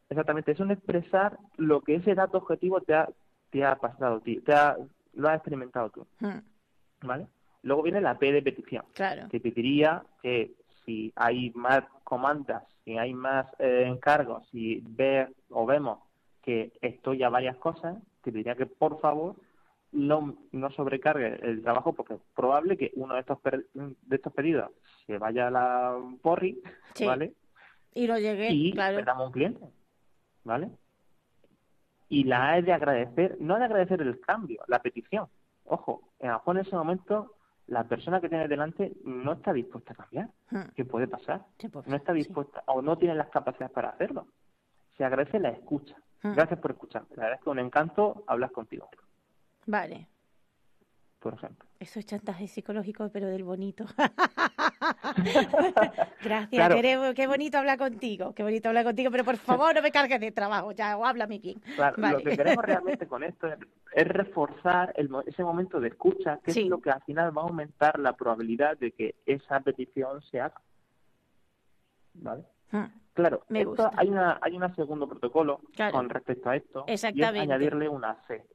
Exactamente, 0.10 0.52
es 0.52 0.60
un 0.60 0.72
expresar 0.72 1.38
lo 1.58 1.82
que 1.82 1.96
ese 1.96 2.14
dato 2.16 2.38
objetivo 2.38 2.80
te 2.82 2.94
ha, 2.94 3.10
te 3.50 3.64
ha 3.66 3.76
pasado, 3.76 4.20
ti- 4.22 4.42
te 4.42 4.54
ha, 4.54 4.76
lo 5.14 5.28
has 5.30 5.36
experimentado 5.36 5.90
tú, 5.90 6.08
Mm, 6.20 7.08
¿vale? 7.08 7.28
Luego 7.64 7.84
viene 7.84 8.02
la 8.02 8.18
P 8.18 8.32
de 8.32 8.42
petición. 8.42 8.86
Claro. 8.94 9.28
Te 9.30 9.40
pediría 9.40 10.04
que 10.22 10.54
si 10.86 11.12
hay 11.16 11.52
más 11.56 11.84
comandas, 12.04 12.64
si 12.86 12.98
hay 12.98 13.14
más 13.14 13.48
eh, 13.60 13.84
encargos, 13.88 14.48
si 14.50 14.82
ve 14.88 15.28
o 15.50 15.66
vemos 15.66 16.00
que 16.42 16.72
estoy 16.82 17.24
a 17.24 17.30
varias 17.30 17.58
cosas, 17.58 17.98
te 18.22 18.32
pediría 18.32 18.56
que 18.56 18.66
por 18.68 19.00
favor 19.02 19.36
no, 19.92 20.36
no 20.52 20.72
sobrecargue 20.72 21.40
el 21.42 21.62
trabajo 21.62 21.94
porque 21.94 22.14
es 22.16 22.22
probable 22.36 22.78
que 22.78 22.92
uno 22.96 23.16
de 23.16 23.22
estos 23.22 23.40
per- 23.40 23.66
de 23.74 24.16
estos 24.16 24.32
pedidos 24.34 24.72
se 25.06 25.18
vaya 25.18 25.48
a 25.48 25.52
la 25.52 25.98
porri, 26.22 26.62
Sí. 26.94 27.06
¿vale? 27.06 27.34
Y 27.94 28.08
no 28.08 28.18
llegué, 28.18 28.52
y 28.52 28.72
claro. 28.74 28.96
perdamos 28.98 29.28
un 29.28 29.34
cliente, 29.34 29.66
¿vale? 30.44 30.70
Y 32.10 32.24
la 32.24 32.50
A 32.50 32.58
es 32.60 32.66
de 32.66 32.74
agradecer, 32.74 33.38
no 33.40 33.58
de 33.58 33.66
agradecer 33.66 34.02
el 34.02 34.20
cambio, 34.22 34.62
la 34.68 34.82
petición. 34.82 35.28
Ojo, 35.66 36.14
a 36.22 36.28
lo 36.28 36.34
mejor 36.34 36.56
en 36.58 36.66
ese 36.66 36.76
momento 36.76 37.34
la 37.68 37.84
persona 37.84 38.22
que 38.22 38.30
tiene 38.30 38.48
delante 38.48 38.94
no 39.04 39.34
está 39.34 39.52
dispuesta 39.52 39.92
a 39.94 39.96
cambiar. 39.98 40.30
Mm, 40.52 40.70
¿Qué 40.76 40.86
puede 40.86 41.08
pasar? 41.08 41.46
sí, 41.60 41.68
pues, 41.68 41.86
No 41.88 41.96
está 41.98 42.14
sí. 42.14 42.20
dispuesta 42.20 42.64
o 42.68 42.82
no 42.82 42.98
tiene 42.98 43.14
las 43.16 43.28
capacidades 43.30 43.74
para 43.74 43.90
hacerlo. 43.90 44.28
Se 44.98 45.04
agradece 45.04 45.40
la 45.40 45.50
escucha. 45.50 45.96
Mm. 46.24 46.34
Gracias 46.34 46.60
por 46.60 46.72
escucharme. 46.72 47.10
La 47.16 47.24
verdad 47.24 47.40
es 47.40 47.44
que 47.44 47.50
un 47.50 47.60
encanto 47.60 48.24
hablar 48.28 48.52
contigo, 48.52 48.90
Vale. 49.66 50.08
Por 51.28 51.34
ejemplo. 51.38 51.66
Eso 51.78 52.00
es 52.00 52.06
chantaje 52.06 52.48
psicológico, 52.48 53.10
pero 53.12 53.28
del 53.28 53.44
bonito. 53.44 53.84
Gracias, 56.24 56.50
Claro. 56.50 56.76
qué, 56.76 57.14
qué 57.16 57.28
bonito 57.28 57.58
hablar 57.58 57.78
contigo, 57.78 58.34
qué 58.34 58.44
bonito 58.44 58.70
hablar 58.70 58.86
contigo, 58.86 59.12
pero 59.12 59.26
por 59.26 59.36
favor 59.36 59.76
no 59.76 59.82
me 59.82 59.92
cargues 59.92 60.22
de 60.22 60.32
trabajo, 60.32 60.72
ya, 60.72 60.98
o 60.98 61.06
háblame 61.06 61.40
bien. 61.40 61.60
Claro, 61.76 61.96
Vale. 62.02 62.18
lo 62.20 62.24
que 62.24 62.38
queremos 62.38 62.64
realmente 62.66 63.08
con 63.08 63.24
esto 63.26 63.48
es, 63.48 63.60
es 63.94 64.08
reforzar 64.08 64.94
el 64.96 65.10
ese 65.26 65.44
momento 65.44 65.82
de 65.82 65.90
escucha, 65.90 66.40
que 66.44 66.54
Sí. 66.54 66.62
es 66.64 66.68
lo 66.70 66.80
que 66.80 66.92
al 66.92 67.02
final 67.04 67.38
va 67.38 67.42
a 67.42 67.46
aumentar 67.46 68.00
la 68.00 68.14
probabilidad 68.14 68.78
de 68.78 68.94
que 68.94 69.16
esa 69.26 69.60
petición 69.60 70.22
se 70.32 70.40
haga. 70.40 70.62
¿Vale? 72.14 72.44
Mm, 72.72 72.86
Claro, 73.14 73.44
Me 73.50 73.60
esto 73.60 73.70
gusta. 73.72 73.92
hay 73.98 74.08
una 74.10 74.38
hay 74.42 74.56
un 74.56 74.76
segundo 74.76 75.10
protocolo 75.10 75.60
Claro. 75.76 75.92
con 75.98 76.08
respecto 76.10 76.50
a 76.50 76.56
esto 76.56 76.86
y 76.88 76.94
es 76.94 77.04
añadirle 77.04 77.90
una 77.90 78.16
C, 78.28 78.46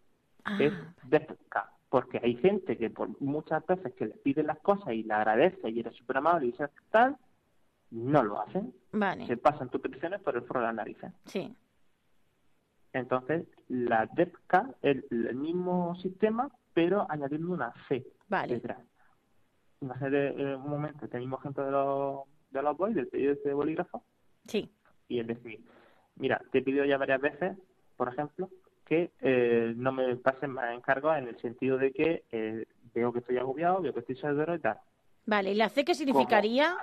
Ah, 0.44 0.56
es 0.58 0.72
DEFCA. 1.04 1.71
Porque 1.92 2.18
hay 2.22 2.36
gente 2.36 2.78
que 2.78 2.88
por 2.88 3.20
muchas 3.20 3.66
veces 3.66 3.92
que 3.92 4.06
le 4.06 4.14
piden 4.14 4.46
las 4.46 4.58
cosas 4.60 4.94
y 4.94 5.02
le 5.02 5.12
agradece 5.12 5.68
y 5.68 5.80
eres 5.80 5.94
súper 5.94 6.16
amable 6.16 6.46
y 6.46 6.52
dices 6.52 6.70
tal, 6.90 7.18
no 7.90 8.22
lo 8.22 8.40
hacen. 8.40 8.72
Vale. 8.92 9.26
Se 9.26 9.36
pasan 9.36 9.68
tus 9.68 9.82
peticiones 9.82 10.22
por 10.22 10.34
el 10.34 10.42
foro 10.44 10.60
de 10.60 10.66
las 10.68 10.74
narices. 10.74 11.12
Sí. 11.26 11.54
Entonces, 12.94 13.46
la 13.68 14.06
DEPCA 14.06 14.74
es 14.80 15.04
el 15.10 15.34
mismo 15.34 15.94
sistema, 15.96 16.50
pero 16.72 17.04
añadiendo 17.10 17.52
una 17.52 17.74
C 17.88 18.06
Vale. 18.26 18.54
detrás. 18.54 18.78
De 19.82 20.28
eh, 20.28 20.56
un 20.56 20.70
momento, 20.70 21.04
este 21.04 21.18
mismo 21.18 21.36
ejemplo 21.40 21.62
de 21.66 21.72
los, 21.72 22.20
de 22.52 22.62
los 22.62 22.74
boys, 22.74 22.94
del 22.94 23.08
pedido 23.08 23.34
de 23.44 23.52
bolígrafo, 23.52 24.02
Sí. 24.46 24.72
y 25.08 25.20
es 25.20 25.26
decir, 25.26 25.62
mira, 26.16 26.40
te 26.52 26.60
he 26.60 26.62
pedido 26.62 26.86
ya 26.86 26.96
varias 26.96 27.20
veces, 27.20 27.58
por 27.98 28.08
ejemplo, 28.08 28.48
que 28.92 29.10
eh, 29.22 29.72
no 29.74 29.90
me 29.90 30.16
pasen 30.16 30.50
más 30.50 30.74
encargos 30.74 31.16
en 31.16 31.26
el 31.26 31.38
sentido 31.38 31.78
de 31.78 31.92
que 31.92 32.24
eh, 32.30 32.66
veo 32.92 33.10
que 33.10 33.20
estoy 33.20 33.38
agobiado, 33.38 33.80
veo 33.80 33.94
que 33.94 34.00
estoy 34.00 34.16
severo 34.16 34.54
y 34.54 34.58
tal. 34.58 34.76
Vale. 35.24 35.52
¿Y 35.52 35.54
la 35.54 35.70
C 35.70 35.82
qué 35.82 35.94
significaría? 35.94 36.76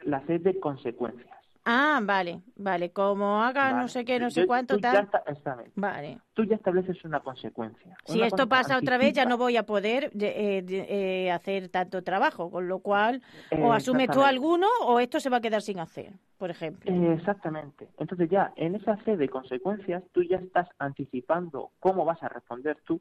La 0.00 0.20
C 0.26 0.40
de 0.40 0.58
consecuencias. 0.58 1.35
Ah, 1.68 1.98
vale. 2.00 2.42
Vale. 2.54 2.92
Como 2.92 3.42
haga 3.42 3.72
no 3.72 3.88
sé 3.88 4.04
qué, 4.04 4.20
no 4.20 4.28
Yo- 4.28 4.42
sé 4.42 4.46
cuánto, 4.46 4.78
tal. 4.78 4.94
exactamente. 5.04 5.72
Vale. 5.74 6.20
Tú 6.32 6.44
ya 6.44 6.54
estableces 6.54 7.04
una 7.04 7.18
consecuencia. 7.18 7.96
Si 8.04 8.18
Una 8.18 8.28
esto 8.28 8.48
pasa 8.48 8.78
otra 8.78 8.98
vez, 8.98 9.12
ya 9.14 9.24
no 9.24 9.36
voy 9.36 9.56
a 9.56 9.64
poder 9.66 10.12
de- 10.12 10.58
eh, 10.58 10.64
eh, 10.68 11.30
hacer 11.32 11.68
tanto 11.68 12.02
trabajo, 12.04 12.52
con 12.52 12.68
lo 12.68 12.78
cual, 12.78 13.20
Eh, 13.50 13.60
o 13.64 13.72
asumes 13.72 14.08
tú 14.10 14.22
alguno 14.22 14.68
o 14.82 15.00
esto 15.00 15.18
se 15.18 15.28
va 15.28 15.38
a 15.38 15.40
quedar 15.40 15.60
sin 15.60 15.80
hacer, 15.80 16.12
por 16.38 16.50
ejemplo. 16.50 16.88
Eh, 16.92 17.14
Exactamente. 17.14 17.88
Entonces 17.98 18.30
ya 18.30 18.52
en 18.54 18.76
esa 18.76 18.96
C 19.04 19.16
de 19.16 19.28
consecuencias 19.28 20.04
tú 20.12 20.22
ya 20.22 20.36
estás 20.36 20.68
anticipando 20.78 21.72
cómo 21.80 22.04
vas 22.04 22.22
a 22.22 22.28
responder 22.28 22.78
tú, 22.84 23.00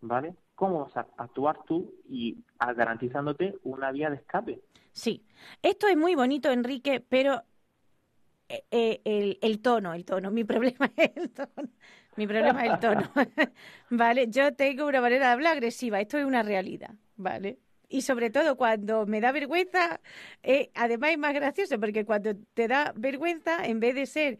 ¿vale? 0.00 0.34
Cómo 0.54 0.84
vas 0.86 0.96
a 0.96 1.06
actuar 1.18 1.58
tú 1.66 1.92
y 2.08 2.38
garantizándote 2.74 3.56
una 3.62 3.92
vía 3.92 4.08
de 4.08 4.16
escape. 4.16 4.62
Sí, 4.92 5.22
esto 5.60 5.86
es 5.86 5.98
muy 5.98 6.14
bonito, 6.14 6.50
Enrique, 6.50 7.04
pero 7.06 7.42
eh, 8.48 8.66
eh, 8.70 9.00
el, 9.04 9.38
el 9.42 9.60
tono, 9.62 9.94
el 9.94 10.04
tono, 10.04 10.30
mi 10.30 10.44
problema 10.44 10.92
es 10.96 11.12
el 11.16 11.30
tono. 11.32 11.68
Mi 12.16 12.26
problema 12.26 12.64
es 12.64 12.72
el 12.72 12.78
tono. 12.78 13.12
¿Vale? 13.90 14.28
Yo 14.30 14.54
tengo 14.54 14.86
una 14.86 15.00
manera 15.00 15.26
de 15.26 15.32
hablar 15.32 15.52
agresiva, 15.54 16.00
esto 16.00 16.18
es 16.18 16.24
una 16.24 16.42
realidad, 16.42 16.94
¿vale? 17.16 17.58
Y 17.88 18.02
sobre 18.02 18.30
todo 18.30 18.56
cuando 18.56 19.06
me 19.06 19.20
da 19.20 19.30
vergüenza, 19.30 20.00
eh, 20.42 20.70
además 20.74 21.10
es 21.10 21.18
más 21.18 21.34
gracioso 21.34 21.78
porque 21.78 22.04
cuando 22.04 22.34
te 22.54 22.66
da 22.66 22.92
vergüenza, 22.96 23.64
en 23.64 23.78
vez 23.78 23.94
de 23.94 24.06
ser 24.06 24.38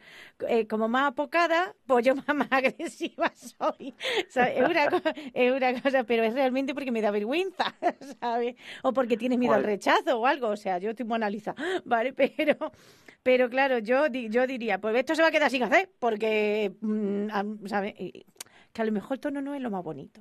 eh, 0.48 0.66
como 0.66 0.88
más 0.88 1.12
apocada, 1.12 1.74
pues 1.87 2.04
yo 2.04 2.14
más, 2.26 2.35
más 2.35 2.48
agresiva 2.50 3.32
soy. 3.35 3.94
¿sabes? 4.28 4.56
Es, 4.56 4.68
una 4.68 4.90
cosa, 4.90 5.14
es 5.32 5.52
una 5.52 5.80
cosa, 5.80 6.04
pero 6.04 6.24
es 6.24 6.35
realmente 6.35 6.74
porque 6.74 6.90
me 6.90 7.00
da 7.00 7.12
vergüenza, 7.12 7.74
¿sabes? 8.20 8.56
O 8.82 8.92
porque 8.92 9.16
tienes 9.16 9.38
miedo 9.38 9.54
al 9.54 9.64
rechazo 9.64 10.18
o 10.18 10.26
algo, 10.26 10.48
o 10.48 10.56
sea, 10.56 10.78
yo 10.78 10.90
estoy 10.90 11.06
muy 11.06 11.16
analizada, 11.16 11.56
¿vale? 11.85 12.12
Pero, 12.12 12.72
pero 13.22 13.48
claro, 13.48 13.78
yo, 13.78 14.06
yo 14.09 14.46
diría, 14.46 14.80
pues 14.80 14.96
esto 14.96 15.14
se 15.14 15.22
va 15.22 15.28
a 15.28 15.32
quedar 15.32 15.50
sin 15.50 15.62
hacer 15.62 15.90
porque, 16.00 16.72
mm, 16.80 17.66
¿sabes? 17.66 17.94
Que 17.94 18.82
a 18.82 18.85
lo 18.85 18.92
mejor 18.92 19.14
el 19.14 19.20
tono 19.20 19.40
no 19.40 19.54
es 19.54 19.61
lo 19.61 19.70
más 19.70 19.85
bonito. 19.85 20.20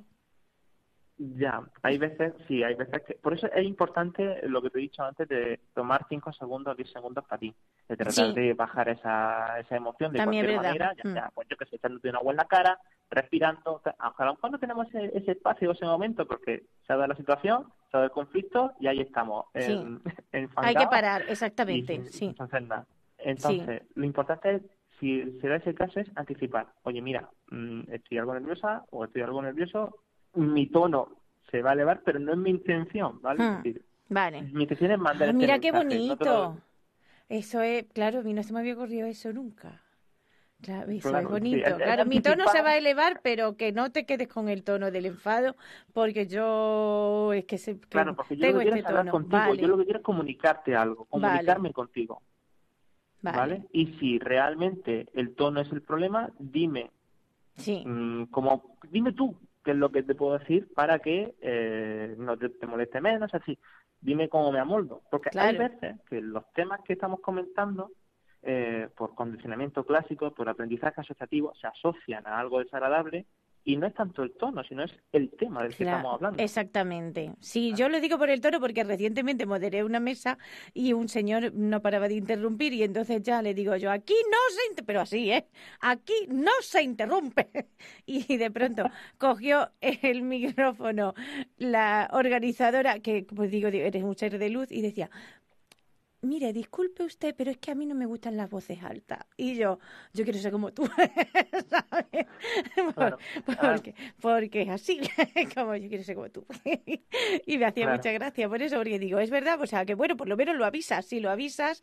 Ya, 1.18 1.62
hay 1.82 1.96
veces, 1.96 2.34
sí, 2.46 2.62
hay 2.62 2.74
veces 2.74 3.02
que... 3.06 3.14
Por 3.14 3.32
eso 3.32 3.46
es 3.46 3.64
importante 3.64 4.46
lo 4.48 4.60
que 4.60 4.68
te 4.68 4.78
he 4.78 4.82
dicho 4.82 5.02
antes 5.02 5.26
de 5.28 5.60
tomar 5.74 6.04
5 6.10 6.30
segundos, 6.34 6.76
10 6.76 6.90
segundos 6.92 7.24
para 7.24 7.38
ti. 7.40 7.54
De 7.88 7.96
tratar 7.96 8.12
Sí. 8.12 8.32
de 8.34 8.52
bajar 8.52 8.90
esa, 8.90 9.58
esa 9.58 9.76
emoción 9.76 10.12
de 10.12 10.18
También 10.18 10.44
cualquier 10.44 10.62
manera, 10.62 10.92
ya 10.94 11.08
Mm. 11.08 11.12
sea, 11.14 11.30
pues 11.34 11.48
yo 11.48 11.56
que 11.56 11.64
sé, 11.64 11.76
echándote 11.76 12.10
una 12.10 12.18
agua 12.18 12.32
en 12.32 12.36
la 12.36 12.44
cara, 12.44 12.78
respirando, 13.08 13.80
ta- 13.82 13.94
aunque 13.98 14.22
a 14.22 14.26
lo 14.26 14.34
mejor 14.34 14.50
no 14.50 14.58
tenemos 14.58 14.86
ese, 14.88 15.16
ese 15.16 15.32
espacio 15.32 15.70
o 15.70 15.72
ese 15.72 15.86
momento 15.86 16.26
porque 16.26 16.64
se 16.86 16.92
ha 16.92 16.96
dado 16.96 17.08
la 17.08 17.16
situación, 17.16 17.64
se 17.90 17.96
ha 17.96 18.00
dado 18.00 18.04
el 18.04 18.10
conflicto 18.10 18.72
y 18.78 18.86
ahí 18.88 19.00
estamos. 19.00 19.46
Sí. 19.54 19.72
En, 20.32 20.50
Hay 20.56 20.74
que 20.74 20.86
parar, 20.86 21.24
exactamente, 21.28 22.04
sí. 22.06 22.34
nada. 22.60 22.86
Entonces, 23.18 23.82
lo 23.94 24.04
importante 24.04 24.56
es, 24.56 24.62
si 25.00 25.38
se 25.40 25.48
da 25.48 25.56
ese 25.56 25.74
caso, 25.74 25.98
es 26.00 26.10
anticipar. 26.16 26.66
Oye, 26.82 27.00
mira, 27.00 27.28
mm, 27.50 27.90
estoy 27.92 28.18
algo 28.18 28.34
nerviosa 28.34 28.84
o 28.90 29.04
estoy 29.04 29.22
algo 29.22 29.40
nervioso, 29.42 29.98
mi 30.36 30.66
tono 30.68 31.08
se 31.50 31.62
va 31.62 31.70
a 31.70 31.72
elevar, 31.74 32.02
pero 32.04 32.18
no 32.18 32.32
es 32.32 32.38
mi 32.38 32.50
intención, 32.50 33.20
¿vale? 33.22 33.42
Hmm. 33.42 33.52
Es 33.58 33.62
decir, 33.64 33.84
Vale. 34.08 34.42
mi 34.42 34.62
intención 34.62 34.90
es 34.92 34.98
mandar 34.98 35.28
Ah, 35.28 35.32
este 35.32 35.38
mira 35.38 35.58
qué 35.60 35.72
mensaje, 35.72 35.84
no 35.84 35.88
bonito. 35.88 36.58
Eso 37.28 37.60
es, 37.60 37.86
claro, 37.92 38.20
a 38.20 38.22
mí 38.22 38.32
no 38.34 38.42
se 38.42 38.52
me 38.52 38.60
había 38.60 38.74
ocurrido 38.74 39.06
eso 39.08 39.32
nunca. 39.32 39.82
Claro, 40.62 40.90
eso 40.90 41.08
Claro, 41.10 41.26
es 41.26 41.30
bonito. 41.30 41.76
claro, 41.76 42.06
mi 42.06 42.20
tono 42.20 42.48
se 42.48 42.62
va 42.62 42.70
a 42.70 42.76
elevar, 42.78 43.20
pero 43.22 43.56
que 43.56 43.72
no 43.72 43.92
te 43.92 44.06
quedes 44.06 44.28
con 44.28 44.48
el 44.48 44.62
tono 44.64 44.90
del 44.90 45.06
enfado, 45.06 45.54
porque 45.92 46.26
yo 46.26 47.32
es 47.34 47.44
que, 47.44 47.58
se, 47.58 47.78
que 47.78 47.86
Claro, 47.88 48.16
porque 48.16 48.36
yo 48.36 48.46
tengo 48.46 48.54
lo 48.54 48.58
que 48.60 48.62
quiero 48.72 48.76
este 48.76 48.92
tono. 48.94 49.10
contigo, 49.12 49.38
Vale, 49.38 49.62
yo 49.62 49.68
lo 49.68 49.78
que 49.78 49.84
quiero 49.84 49.98
es 49.98 50.04
comunicarte 50.04 50.74
algo, 50.76 51.04
Vale. 51.04 51.10
comunicarme 51.10 51.72
contigo, 51.72 52.22
vale. 53.22 53.38
¿vale? 53.38 53.62
Y 53.72 53.86
si 53.98 54.18
realmente 54.18 55.08
el 55.14 55.34
tono 55.34 55.60
es 55.60 55.70
el 55.72 55.82
problema, 55.82 56.30
dime, 56.38 56.90
Sí, 57.56 57.84
mm, 57.84 58.24
como, 58.24 58.76
dime 58.90 59.12
tú 59.12 59.34
qué 59.66 59.72
es 59.72 59.76
lo 59.76 59.90
que 59.90 60.04
te 60.04 60.14
puedo 60.14 60.38
decir 60.38 60.72
para 60.74 61.00
que 61.00 61.34
eh, 61.40 62.14
no 62.18 62.38
te, 62.38 62.50
te 62.50 62.68
moleste 62.68 63.00
menos, 63.00 63.34
así, 63.34 63.58
dime 64.00 64.28
cómo 64.28 64.52
me 64.52 64.60
amoldo, 64.60 65.02
porque 65.10 65.36
hay 65.36 65.58
veces 65.58 65.96
que 66.08 66.20
los 66.20 66.44
temas 66.52 66.80
que 66.84 66.92
estamos 66.92 67.18
comentando, 67.18 67.90
eh, 68.42 68.88
por 68.96 69.16
condicionamiento 69.16 69.84
clásico, 69.84 70.32
por 70.32 70.48
aprendizaje 70.48 71.00
asociativo, 71.00 71.52
se 71.56 71.66
asocian 71.66 72.24
a 72.28 72.38
algo 72.38 72.60
desagradable 72.60 73.26
y 73.66 73.76
no 73.76 73.88
es 73.88 73.94
tanto 73.94 74.22
el 74.22 74.30
tono, 74.30 74.62
sino 74.62 74.84
es 74.84 74.92
el 75.12 75.28
tema 75.30 75.64
del 75.64 75.72
que 75.74 75.78
Claro, 75.78 75.98
estamos 75.98 76.14
hablando. 76.14 76.42
exactamente. 76.42 77.32
Sí, 77.40 77.74
yo 77.74 77.88
lo 77.88 78.00
digo 78.00 78.16
por 78.16 78.30
el 78.30 78.40
tono 78.40 78.60
porque 78.60 78.84
recientemente 78.84 79.44
moderé 79.44 79.82
una 79.82 79.98
mesa 79.98 80.38
y 80.72 80.92
un 80.92 81.08
señor 81.08 81.52
no 81.52 81.82
paraba 81.82 82.06
de 82.06 82.14
interrumpir 82.14 82.72
y 82.72 82.84
entonces 82.84 83.24
ya 83.24 83.42
le 83.42 83.54
digo 83.54 83.74
yo, 83.74 83.90
aquí 83.90 84.14
no 84.30 84.38
se, 84.54 84.70
inter-", 84.70 84.84
pero 84.86 85.00
así, 85.00 85.32
¿eh? 85.32 85.48
Aquí 85.80 86.14
no 86.28 86.52
se 86.60 86.82
interrumpe. 86.82 87.48
Y 88.06 88.36
de 88.36 88.50
pronto 88.52 88.88
cogió 89.18 89.72
el 89.80 90.22
micrófono 90.22 91.14
la 91.56 92.08
organizadora, 92.12 93.00
que 93.00 93.26
pues 93.34 93.50
digo, 93.50 93.66
eres 93.66 94.04
un 94.04 94.16
ser 94.16 94.38
de 94.38 94.48
luz, 94.48 94.70
y 94.70 94.80
decía, 94.80 95.10
mire, 96.26 96.52
disculpe 96.52 97.04
usted, 97.04 97.34
pero 97.36 97.50
es 97.50 97.58
que 97.58 97.70
a 97.70 97.74
mí 97.74 97.86
no 97.86 97.94
me 97.94 98.06
gustan 98.06 98.36
las 98.36 98.50
voces 98.50 98.82
altas. 98.82 99.20
Y 99.36 99.56
yo, 99.56 99.78
yo 100.12 100.24
quiero 100.24 100.38
ser 100.38 100.52
como 100.52 100.72
tú, 100.72 100.86
¿sabes? 101.70 102.26
Claro. 102.94 103.22
Porque, 103.60 103.94
porque 104.20 104.62
es 104.62 104.68
así, 104.68 105.00
como 105.54 105.76
yo 105.76 105.88
quiero 105.88 106.04
ser 106.04 106.14
como 106.14 106.30
tú. 106.30 106.46
y 107.46 107.58
me 107.58 107.66
hacía 107.66 107.86
Claro. 107.86 107.88
mucha 107.88 108.12
gracia 108.12 108.48
por 108.48 108.62
eso, 108.62 108.76
porque 108.76 108.98
digo, 108.98 109.18
es 109.18 109.30
verdad, 109.30 109.60
o 109.60 109.66
sea, 109.66 109.84
que 109.84 109.94
bueno, 109.94 110.16
por 110.16 110.28
lo 110.28 110.36
menos 110.36 110.56
lo 110.56 110.64
avisas, 110.64 111.06
si 111.06 111.20
lo 111.20 111.30
avisas, 111.30 111.82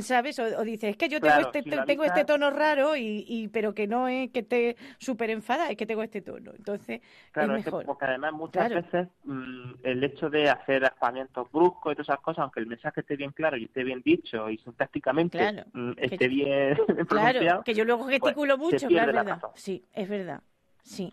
¿sabes? 0.00 0.38
O, 0.38 0.44
o 0.44 0.64
dices, 0.64 0.90
es 0.90 0.96
que 0.96 1.08
yo 1.08 1.20
tengo, 1.20 1.34
Claro, 1.34 1.46
este, 1.48 1.62
si 1.62 1.70
tengo 1.86 2.04
este 2.04 2.24
tono 2.24 2.50
raro, 2.50 2.96
y, 2.96 3.24
y 3.28 3.48
pero 3.48 3.74
que 3.74 3.86
no 3.86 4.08
es 4.08 4.30
que 4.30 4.40
esté 4.40 4.76
súper 4.98 5.30
enfada, 5.30 5.70
es 5.70 5.76
que 5.76 5.86
tengo 5.86 6.02
este 6.02 6.20
tono. 6.22 6.52
Entonces, 6.56 7.00
Claro, 7.32 7.52
es 7.54 7.58
es 7.60 7.64
que 7.64 7.70
mejor. 7.70 7.86
porque 7.86 8.04
además 8.04 8.32
muchas 8.32 8.68
Claro. 8.68 8.82
veces 8.82 9.08
mm, 9.24 9.72
el 9.82 10.04
hecho 10.04 10.30
de 10.30 10.50
hacer 10.50 10.84
aspavientos 10.84 11.50
bruscos 11.50 11.92
y 11.92 11.96
todas 11.96 12.08
esas 12.08 12.20
cosas, 12.20 12.42
aunque 12.42 12.60
el 12.60 12.66
mensaje 12.66 13.00
esté 13.00 13.16
bien 13.16 13.30
claro 13.32 13.56
y 13.56 13.64
esté 13.64 13.84
bien 13.84 14.02
dicho 14.04 14.48
y 14.50 14.58
sintácticamente 14.58 15.38
Claro, 15.38 15.64
mm, 15.72 15.92
que- 15.92 16.04
esté 16.06 16.28
bien 16.28 16.76
Claro, 17.06 17.06
pronunciado, 17.08 17.62
que 17.64 17.74
yo 17.74 17.84
luego 17.84 18.04
gesticulo 18.06 18.56
pues, 18.58 18.66
mucho, 18.74 18.78
se 18.80 18.88
claro, 18.88 19.10
es 19.10 19.16
verdad. 19.16 19.34
razón. 19.36 19.50
Sí, 19.54 19.84
es 19.92 20.08
verdad. 20.08 20.42
Sí. 20.82 21.12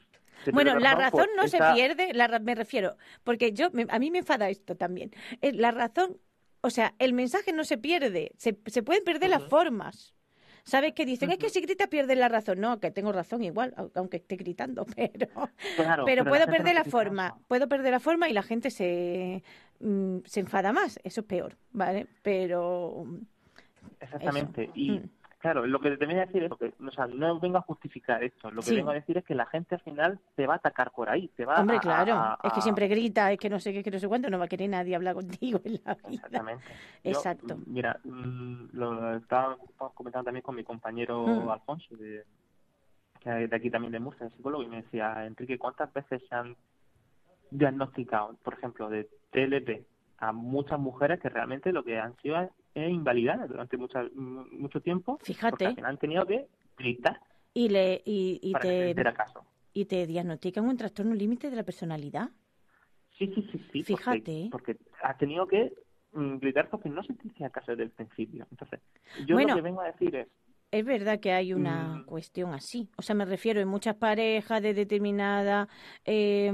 Bueno, 0.51 0.75
la 0.79 0.95
razón 0.95 1.11
pues, 1.11 1.29
no 1.37 1.47
se 1.47 1.57
pierde, 1.73 2.13
la, 2.13 2.39
me 2.39 2.55
refiero, 2.55 2.97
porque 3.23 3.53
yo 3.53 3.69
me- 3.71 3.85
a 3.89 3.99
mí 3.99 4.09
me 4.11 4.19
enfada 4.19 4.49
esto 4.49 4.75
también. 4.75 5.11
Eh, 5.41 5.53
La 5.53 5.71
razón, 5.71 6.17
o 6.61 6.69
sea, 6.69 6.93
el 6.99 7.13
mensaje 7.13 7.53
no 7.53 7.63
se 7.63 7.77
pierde, 7.77 8.31
se, 8.37 8.57
se 8.67 8.83
pueden 8.83 9.03
perder 9.03 9.29
las 9.29 9.43
formas. 9.43 10.15
¿Sabes 10.63 10.93
qué 10.93 11.05
dicen? 11.05 11.31
Es 11.31 11.39
que 11.39 11.49
si 11.49 11.59
gritas 11.59 11.87
pierdes 11.87 12.17
la 12.17 12.29
razón. 12.29 12.59
No, 12.59 12.79
que 12.79 12.91
tengo 12.91 13.11
razón 13.11 13.43
igual, 13.43 13.73
au- 13.77 13.91
aunque 13.95 14.17
esté 14.17 14.35
gritando, 14.35 14.85
pero 14.95 15.27
Claro, 15.75 16.05
pero 16.05 16.23
la 16.23 16.29
puedo 16.29 16.45
perder 16.47 16.75
la 16.75 16.83
forma, 16.83 17.37
puedo 17.47 17.67
perder 17.67 17.91
la 17.91 17.99
forma 17.99 18.29
y 18.29 18.33
la 18.33 18.43
gente 18.43 18.69
se 18.69 19.43
mm, 19.79 20.17
se 20.25 20.39
enfada 20.39 20.71
más, 20.71 20.99
eso 21.03 21.21
es 21.21 21.27
peor, 21.27 21.57
¿vale? 21.71 22.07
Pero 22.21 23.03
mm, 23.05 23.17
Exactamente. 23.99 24.63
eso. 24.63 24.73
Y 24.75 24.91
Mm. 24.91 25.09
Claro, 25.41 25.65
lo 25.65 25.79
que 25.79 25.97
te 25.97 26.05
venía 26.05 26.23
a 26.23 26.25
decir 26.27 26.43
es 26.43 26.51
que, 26.57 26.73
o 26.85 26.91
sea, 26.91 27.07
no 27.07 27.39
vengo 27.39 27.57
a 27.57 27.61
justificar 27.61 28.23
esto. 28.23 28.49
Lo 28.51 28.61
que 28.61 28.69
Sí. 28.69 28.75
vengo 28.75 28.91
a 28.91 28.93
decir 28.93 29.17
es 29.17 29.25
que 29.25 29.35
la 29.35 29.45
gente 29.47 29.75
al 29.75 29.81
final 29.81 30.19
te 30.35 30.47
va 30.47 30.53
a 30.53 30.57
atacar 30.57 30.91
por 30.91 31.09
ahí, 31.09 31.27
te 31.35 31.45
va 31.45 31.59
Hombre, 31.59 31.77
a, 31.77 31.79
claro, 31.81 32.13
a- 32.13 32.39
es 32.43 32.53
que 32.53 32.59
a- 32.59 32.63
siempre 32.63 32.87
grita, 32.87 33.31
es 33.31 33.39
que 33.39 33.49
no 33.49 33.59
sé 33.59 33.73
qué, 33.73 33.83
que 33.83 33.91
no 33.91 33.99
sé 33.99 34.07
cuánto, 34.07 34.29
no 34.29 34.39
va 34.39 34.45
a 34.45 34.47
querer 34.47 34.69
nadie 34.69 34.95
hablar 34.95 35.15
contigo 35.15 35.59
en 35.65 35.81
la 35.83 35.95
vida. 35.95 36.23
Exactamente. 36.25 36.63
Yo, 37.03 37.11
Exacto. 37.11 37.57
mm, 37.57 37.63
mira, 37.67 37.99
mm, 38.03 38.69
lo 38.73 39.15
estaba 39.17 39.57
comentando 39.93 40.25
también 40.25 40.43
con 40.43 40.55
mi 40.55 40.63
compañero 40.63 41.25
Mm. 41.45 41.49
Alfonso, 41.49 41.95
de, 41.97 42.23
de 43.25 43.55
aquí 43.55 43.69
también 43.69 43.91
de 43.91 43.99
Murcia, 43.99 44.25
el 44.27 44.31
psicólogo, 44.33 44.63
y 44.63 44.67
me 44.67 44.81
decía, 44.83 45.25
Enrique, 45.25 45.57
¿cuántas 45.59 45.91
veces 45.93 46.21
se 46.29 46.35
han 46.35 46.55
diagnosticado, 47.49 48.35
por 48.43 48.53
ejemplo, 48.53 48.89
de 48.89 49.09
TLP 49.31 49.85
a 50.19 50.31
muchas 50.31 50.79
mujeres 50.79 51.19
que 51.19 51.29
realmente 51.29 51.71
lo 51.73 51.83
que 51.83 51.99
han 51.99 52.15
sido 52.17 52.37
invalidadas 52.75 53.49
durante 53.49 53.77
mucha, 53.77 54.03
mucho 54.13 54.81
tiempo? 54.81 55.17
Porque 55.17 55.33
Fíjate, 55.33 55.65
al 55.65 55.75
final 55.75 55.91
han 55.91 55.97
tenido 55.97 56.25
que 56.25 56.47
gritar 56.77 57.19
y 57.53 57.69
le 57.69 58.01
y, 58.05 58.39
y 58.41 58.51
para 58.53 58.63
que 58.63 58.69
te 58.69 58.89
hiciera 58.91 59.13
caso. 59.13 59.45
y 59.73 59.85
te 59.85 60.07
diagnostican 60.07 60.65
un 60.65 60.77
trastorno 60.77 61.13
límite 61.13 61.49
de 61.49 61.55
la 61.57 61.63
personalidad. 61.63 62.29
Sí, 63.17 63.27
sí, 63.35 63.47
sí, 63.51 63.65
sí. 63.71 63.83
Fíjate. 63.83 64.47
Porque, 64.51 64.73
porque 64.75 64.91
has 65.03 65.17
tenido 65.17 65.45
que 65.47 65.73
mm, 66.13 66.37
gritar 66.37 66.69
porque 66.69 66.89
no 66.89 67.03
se 67.03 67.13
te 67.13 67.27
hacía 67.29 67.49
caso 67.49 67.71
desde 67.71 67.83
el 67.83 67.91
principio. 67.91 68.47
Entonces, 68.51 68.79
yo 69.27 69.35
Bueno. 69.35 69.49
lo 69.49 69.55
que 69.55 69.61
vengo 69.61 69.81
a 69.81 69.87
decir 69.91 70.15
es, 70.15 70.27
Es 70.71 70.85
verdad 70.85 71.19
que 71.19 71.33
hay 71.33 71.53
una 71.53 71.97
Mm. 71.97 72.05
cuestión 72.05 72.53
así. 72.53 72.89
O 72.97 73.01
sea, 73.01 73.13
me 73.13 73.25
refiero 73.25 73.59
en 73.59 73.67
muchas 73.67 73.95
parejas 73.97 74.61
de 74.61 74.73
determinada, 74.73 75.67
eh, 76.05 76.49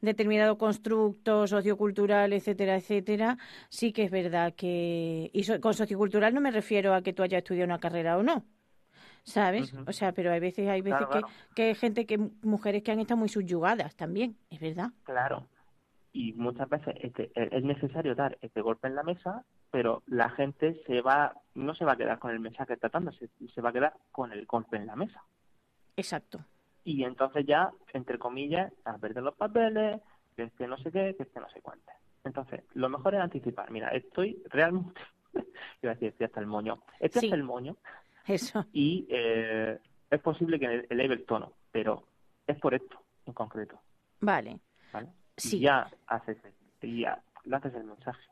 determinado 0.00 0.56
constructo 0.58 1.46
sociocultural, 1.46 2.32
etcétera, 2.32 2.76
etcétera. 2.76 3.38
Sí 3.68 3.92
que 3.92 4.04
es 4.04 4.10
verdad 4.10 4.54
que... 4.54 5.30
Y 5.32 5.44
so- 5.44 5.60
con 5.60 5.74
sociocultural 5.74 6.34
no 6.34 6.40
me 6.40 6.50
refiero 6.50 6.94
a 6.94 7.02
que 7.02 7.12
tú 7.12 7.22
hayas 7.22 7.38
estudiado 7.38 7.66
una 7.66 7.78
carrera 7.80 8.16
o 8.18 8.22
no. 8.22 8.44
¿Sabes? 9.22 9.74
O 9.86 9.92
sea, 9.92 10.12
pero 10.12 10.32
hay 10.32 10.40
veces, 10.40 10.66
hay 10.68 10.80
veces 10.80 10.98
Claro, 11.06 11.12
que, 11.12 11.18
claro. 11.20 11.34
que 11.54 11.62
hay 11.64 11.74
gente 11.74 12.06
que, 12.06 12.18
mujeres 12.42 12.82
que 12.82 12.90
han 12.90 13.00
estado 13.00 13.18
muy 13.18 13.28
subyugadas 13.28 13.94
también, 13.94 14.36
es 14.48 14.58
verdad. 14.60 14.90
claro, 15.04 15.46
y 16.12 16.32
muchas 16.32 16.68
veces 16.68 16.94
este, 17.02 17.30
es 17.34 17.52
es 17.52 17.62
necesario 17.62 18.14
dar 18.16 18.36
este 18.40 18.62
golpe 18.62 18.88
en 18.88 18.94
la 18.96 19.02
mesa, 19.04 19.44
pero 19.70 20.02
la 20.06 20.30
gente 20.30 20.82
se 20.86 21.02
va, 21.02 21.34
no 21.54 21.74
se 21.74 21.84
va 21.84 21.92
a 21.92 21.96
quedar 21.96 22.18
con 22.18 22.32
el 22.32 22.40
mensaje 22.40 22.76
tratando, 22.78 23.12
se, 23.12 23.28
se 23.54 23.60
va 23.60 23.68
a 23.68 23.72
quedar 23.72 23.94
con 24.10 24.32
el 24.32 24.44
golpe 24.46 24.76
en 24.78 24.86
la 24.86 24.96
mesa. 24.96 25.22
Exacto. 25.96 26.40
Y 26.90 27.04
entonces 27.04 27.46
ya, 27.46 27.70
entre 27.92 28.18
comillas, 28.18 28.72
a 28.84 28.98
perder 28.98 29.22
los 29.22 29.34
papeles, 29.34 30.00
que 30.36 30.44
este 30.44 30.66
no 30.66 30.76
sé 30.78 30.90
qué, 30.90 31.14
que 31.16 31.22
este 31.24 31.40
no 31.40 31.48
sé 31.50 31.60
cuánto. 31.60 31.90
Entonces, 32.24 32.62
lo 32.74 32.88
mejor 32.88 33.14
es 33.14 33.20
anticipar. 33.20 33.70
Mira, 33.70 33.88
estoy 33.88 34.42
realmente, 34.50 35.00
iba 35.82 35.92
a 35.92 35.94
decir, 35.94 36.08
estoy 36.08 36.26
hasta 36.26 36.40
el 36.40 36.46
moño, 36.46 36.82
estoy 36.98 37.20
Sí. 37.20 37.26
hasta 37.26 37.36
el 37.36 37.44
moño 37.44 37.76
Eso. 38.26 38.66
y 38.72 39.06
eh, 39.08 39.78
es 40.10 40.20
posible 40.20 40.58
que 40.58 40.86
eleve 40.90 41.14
el 41.14 41.24
tono, 41.24 41.52
pero 41.72 42.04
es 42.46 42.58
por 42.58 42.74
esto 42.74 43.02
en 43.26 43.32
concreto, 43.32 43.80
Vale. 44.20 44.58
¿vale? 44.92 45.08
Sí. 45.36 45.58
Y 45.58 45.60
ya 45.60 45.88
haces, 46.08 46.36
y 46.82 47.02
ya 47.02 47.22
haces 47.52 47.74
el 47.74 47.84
mensaje. 47.84 48.22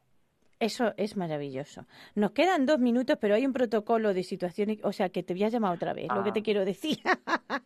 Eso 0.60 0.92
es 0.96 1.16
maravilloso. 1.16 1.86
Nos 2.16 2.32
quedan 2.32 2.66
dos 2.66 2.80
minutos, 2.80 3.16
pero 3.20 3.36
hay 3.36 3.46
un 3.46 3.52
protocolo 3.52 4.12
de 4.12 4.24
situaciones, 4.24 4.78
o 4.82 4.92
sea, 4.92 5.08
que 5.08 5.22
te 5.22 5.32
voy 5.32 5.44
a 5.44 5.48
llamar 5.50 5.72
otra 5.74 5.92
vez, 5.92 6.08
lo 6.12 6.24
que 6.24 6.30
Ah. 6.30 6.32
te 6.32 6.42
quiero 6.42 6.64
decir. 6.64 6.98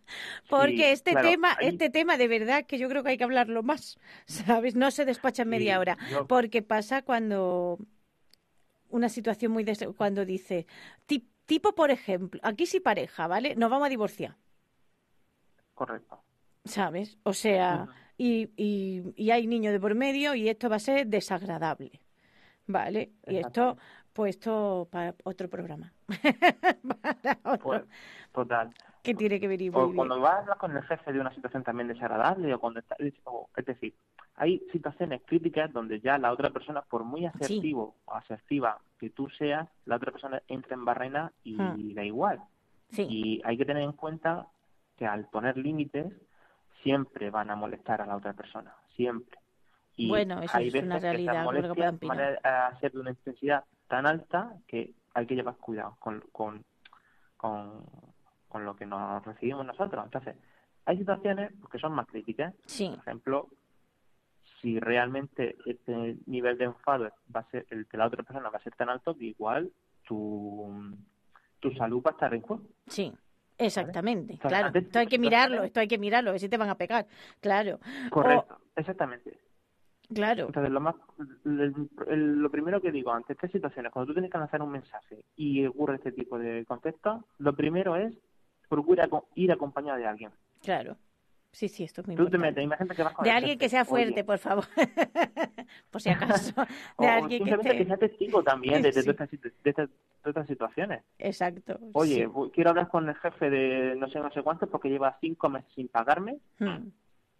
Porque 0.50 0.76
Sí, 0.76 0.82
este 0.84 1.12
claro, 1.12 1.28
tema, 1.30 1.56
ahí- 1.58 1.68
este 1.68 1.88
tema 1.88 2.18
de 2.18 2.28
verdad 2.28 2.66
que 2.66 2.76
yo 2.76 2.88
creo 2.90 3.02
que 3.02 3.10
hay 3.10 3.16
que 3.18 3.24
hablarlo 3.24 3.62
más, 3.62 3.98
¿sabes? 4.26 4.74
No 4.76 4.90
se 4.90 5.06
despacha 5.06 5.42
en 5.44 5.48
media 5.48 5.78
hora. 5.80 5.96
yo- 6.10 6.26
Porque 6.26 6.60
pasa 6.60 7.00
cuando 7.00 7.78
una 8.90 9.08
situación 9.08 9.52
muy 9.52 9.64
des- 9.64 9.88
cuando 9.96 10.26
dice 10.26 10.66
ti- 11.06 11.26
tipo 11.46 11.74
por 11.74 11.90
ejemplo, 11.90 12.40
aquí 12.44 12.66
sí 12.66 12.78
pareja, 12.78 13.26
¿vale? 13.26 13.54
Nos 13.56 13.70
vamos 13.70 13.86
a 13.86 13.88
divorciar, 13.88 14.36
Correcto. 15.74 16.22
¿sabes? 16.66 17.16
O 17.22 17.32
sea, 17.32 17.88
y, 18.18 18.50
y, 18.56 19.02
y 19.16 19.30
hay 19.30 19.46
niños 19.46 19.72
de 19.72 19.80
por 19.80 19.94
medio 19.94 20.34
y 20.34 20.50
esto 20.50 20.68
va 20.68 20.76
a 20.76 20.78
ser 20.78 21.06
desagradable, 21.06 22.01
¿vale? 22.72 23.12
Y 23.26 23.36
esto, 23.36 23.60
Exacto. 23.70 23.82
pues 24.12 24.36
esto 24.36 24.88
para 24.90 25.14
otro 25.24 25.48
programa, 25.48 25.92
para 27.02 27.38
otro, 27.44 27.58
Pues, 27.62 27.82
total. 28.32 28.70
que 29.02 29.14
tiene 29.14 29.38
que 29.40 29.48
venir 29.48 29.70
muy 29.72 29.80
O 29.82 29.84
bien. 29.86 29.96
cuando 29.96 30.20
vas 30.20 30.34
a 30.34 30.38
hablar 30.38 30.58
con 30.58 30.76
el 30.76 30.82
jefe 30.84 31.12
de 31.12 31.20
una 31.20 31.34
situación 31.34 31.62
también 31.62 31.88
desagradable, 31.88 32.52
o 32.54 32.58
cuando 32.60 32.80
está, 32.80 32.96
o- 33.24 33.48
es 33.56 33.64
decir, 33.64 33.94
hay 34.36 34.60
situaciones 34.72 35.22
críticas 35.26 35.72
donde 35.72 36.00
ya 36.00 36.18
la 36.18 36.32
otra 36.32 36.50
persona, 36.50 36.82
por 36.82 37.04
muy 37.04 37.26
asertivo 37.26 37.96
o 38.06 38.14
asertiva 38.14 38.78
que 38.98 39.10
tú 39.10 39.28
seas, 39.30 39.68
la 39.84 39.96
otra 39.96 40.12
persona 40.12 40.42
entra 40.48 40.74
en 40.74 40.84
barrena 40.84 41.32
y 41.44 41.56
Hmm. 41.58 41.94
da 41.94 42.04
igual. 42.04 42.40
Sí, 42.90 43.06
Y 43.08 43.40
hay 43.44 43.56
que 43.56 43.64
tener 43.64 43.82
en 43.82 43.92
cuenta 43.92 44.46
que 44.96 45.06
al 45.06 45.26
poner 45.28 45.56
límites 45.56 46.12
siempre 46.82 47.30
van 47.30 47.50
a 47.50 47.56
molestar 47.56 48.00
a 48.02 48.06
la 48.06 48.16
otra 48.16 48.32
persona, 48.34 48.74
siempre. 48.96 49.38
Y 50.02 50.08
Bueno, 50.08 50.42
eso 50.42 50.56
hay 50.56 50.68
es 50.68 50.72
veces 50.72 50.86
una 50.86 50.98
realidad, 50.98 51.32
que 51.32 51.44
molestias 51.44 52.00
van 52.00 52.20
a 52.42 52.78
ser 52.80 52.92
de 52.92 52.98
una 53.00 53.10
intensidad 53.10 53.64
tan 53.88 54.06
alta 54.06 54.56
que 54.66 54.94
hay 55.14 55.26
que 55.26 55.34
llevar 55.34 55.56
cuidado 55.56 55.96
con, 56.00 56.20
con, 56.32 56.64
con, 57.36 57.84
con 58.48 58.64
lo 58.64 58.74
que 58.74 58.86
nos 58.86 59.24
recibimos 59.24 59.64
nosotros. 59.64 60.04
Entonces, 60.04 60.36
hay 60.86 60.98
situaciones 60.98 61.52
que 61.70 61.78
son 61.78 61.92
más 61.92 62.06
críticas. 62.06 62.54
sí, 62.66 62.88
Por 62.88 62.98
ejemplo, 62.98 63.48
si 64.60 64.80
realmente 64.80 65.56
este 65.66 66.16
nivel 66.26 66.58
de 66.58 66.64
enfado 66.64 67.10
va 67.34 67.40
a 67.40 67.50
ser 67.50 67.66
el 67.70 67.84
de 67.84 67.98
la 67.98 68.06
otra 68.06 68.22
persona 68.22 68.48
va 68.48 68.58
a 68.58 68.62
ser 68.62 68.74
tan 68.74 68.88
alto 68.88 69.16
que 69.16 69.26
igual 69.26 69.70
tu, 70.04 70.96
tu 71.60 71.70
salud 71.74 72.02
va 72.04 72.10
a 72.10 72.14
estar 72.14 72.34
en 72.34 72.42
juego. 72.42 72.62
sí. 72.86 73.12
Exactamente, 73.58 74.38
claro. 74.38 74.76
Esto 74.76 74.98
hay 74.98 75.06
que 75.06 75.18
mirarlo, 75.18 75.62
esto 75.62 75.78
hay 75.78 75.86
que 75.86 75.98
mirarlo, 75.98 76.30
a 76.30 76.32
ver 76.32 76.40
si 76.40 76.48
te 76.48 76.56
van 76.56 76.70
a 76.70 76.74
pegar. 76.74 77.06
Claro, 77.40 77.78
Correcto, 78.10 78.58
exactamente. 78.74 79.38
Claro. 80.14 80.46
Entonces, 80.46 80.72
lo 80.72 80.80
más, 80.80 80.94
el- 81.44 81.88
el- 82.08 82.34
lo 82.38 82.50
primero 82.50 82.80
que 82.80 82.92
digo 82.92 83.12
ante 83.12 83.32
estas 83.34 83.50
situaciones, 83.50 83.92
cuando 83.92 84.08
tú 84.08 84.14
tienes 84.14 84.30
que 84.30 84.38
lanzar 84.38 84.62
un 84.62 84.70
mensaje 84.70 85.24
y 85.36 85.64
ocurre 85.66 85.96
este 85.96 86.12
tipo 86.12 86.38
de 86.38 86.64
contexto, 86.66 87.24
lo 87.38 87.54
primero 87.54 87.96
es 87.96 88.14
procura 88.68 89.08
ir 89.34 89.52
acompañado 89.52 89.98
de 89.98 90.06
alguien. 90.06 90.30
Claro. 90.62 90.96
Sí, 91.50 91.68
sí, 91.68 91.84
esto 91.84 92.00
es 92.00 92.06
muy 92.06 92.16
Tú 92.16 92.22
te 92.30 92.36
importante. 92.36 92.48
metes, 92.60 92.64
imagínate 92.64 92.96
que 92.96 93.02
vas 93.02 93.12
con 93.12 93.24
De 93.24 93.30
alguien 93.30 93.50
jefe, 93.50 93.58
que 93.58 93.68
sea 93.68 93.84
fuerte, 93.84 94.12
oye, 94.14 94.24
por 94.24 94.38
favor. 94.38 94.64
por 95.90 96.00
si 96.00 96.08
acaso. 96.08 96.54
De 96.98 97.06
o 97.06 97.10
alguien 97.10 97.44
que 97.44 97.50
simplemente 97.50 97.70
que, 97.70 97.82
esté... 97.82 97.86
sea 97.86 97.96
testigo 97.98 98.42
también 98.42 98.80
de, 98.82 98.90
de 98.90 99.02
Sí. 99.02 99.12
todas 99.12 99.30
estas, 99.32 99.52
de 99.62 99.70
estas- 99.70 99.90
de 100.24 100.30
estas 100.30 100.46
situaciones. 100.46 101.02
Exacto. 101.18 101.78
Oye, 101.92 102.26
sí. 102.26 102.50
quiero 102.54 102.70
hablar 102.70 102.88
con 102.88 103.06
el 103.08 103.14
jefe 103.16 103.50
de 103.50 103.96
no 103.96 104.08
sé, 104.08 104.20
no 104.20 104.30
sé 104.30 104.42
cuánto 104.42 104.66
porque 104.68 104.88
lleva 104.88 105.18
cinco 105.20 105.50
meses 105.50 105.70
sin 105.74 105.88
pagarme 105.88 106.38
Hmm, 106.58 106.88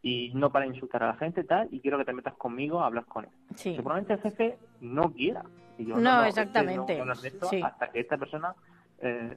y 0.03 0.33
no 0.35 0.51
para 0.51 0.67
insultar 0.67 1.03
a 1.05 1.09
la 1.09 1.15
gente 1.15 1.43
y 1.43 1.45
tal, 1.45 1.69
y 1.71 1.81
quiero 1.81 1.97
que 1.99 2.05
te 2.05 2.13
metas 2.13 2.35
conmigo 2.35 2.81
a 2.81 2.87
hablar 2.87 3.05
con 3.07 3.25
él. 3.25 3.31
Sí. 3.55 3.77
Seguramente 3.77 4.13
el 4.15 4.21
jefe 4.21 4.59
no 4.81 5.13
quiera. 5.13 5.45
Y 5.79 5.87
yo, 5.87 5.97
No, 5.97 6.25
exactamente, 6.25 6.93
no 6.95 6.99
a 6.99 7.03
hablar 7.03 7.17
de 7.19 7.29
esto 7.29 7.47
sí. 7.49 7.61
hasta 7.63 7.91
que 7.91 8.01
esta 8.01 8.19
persona, 8.19 8.55
eh, 9.01 9.37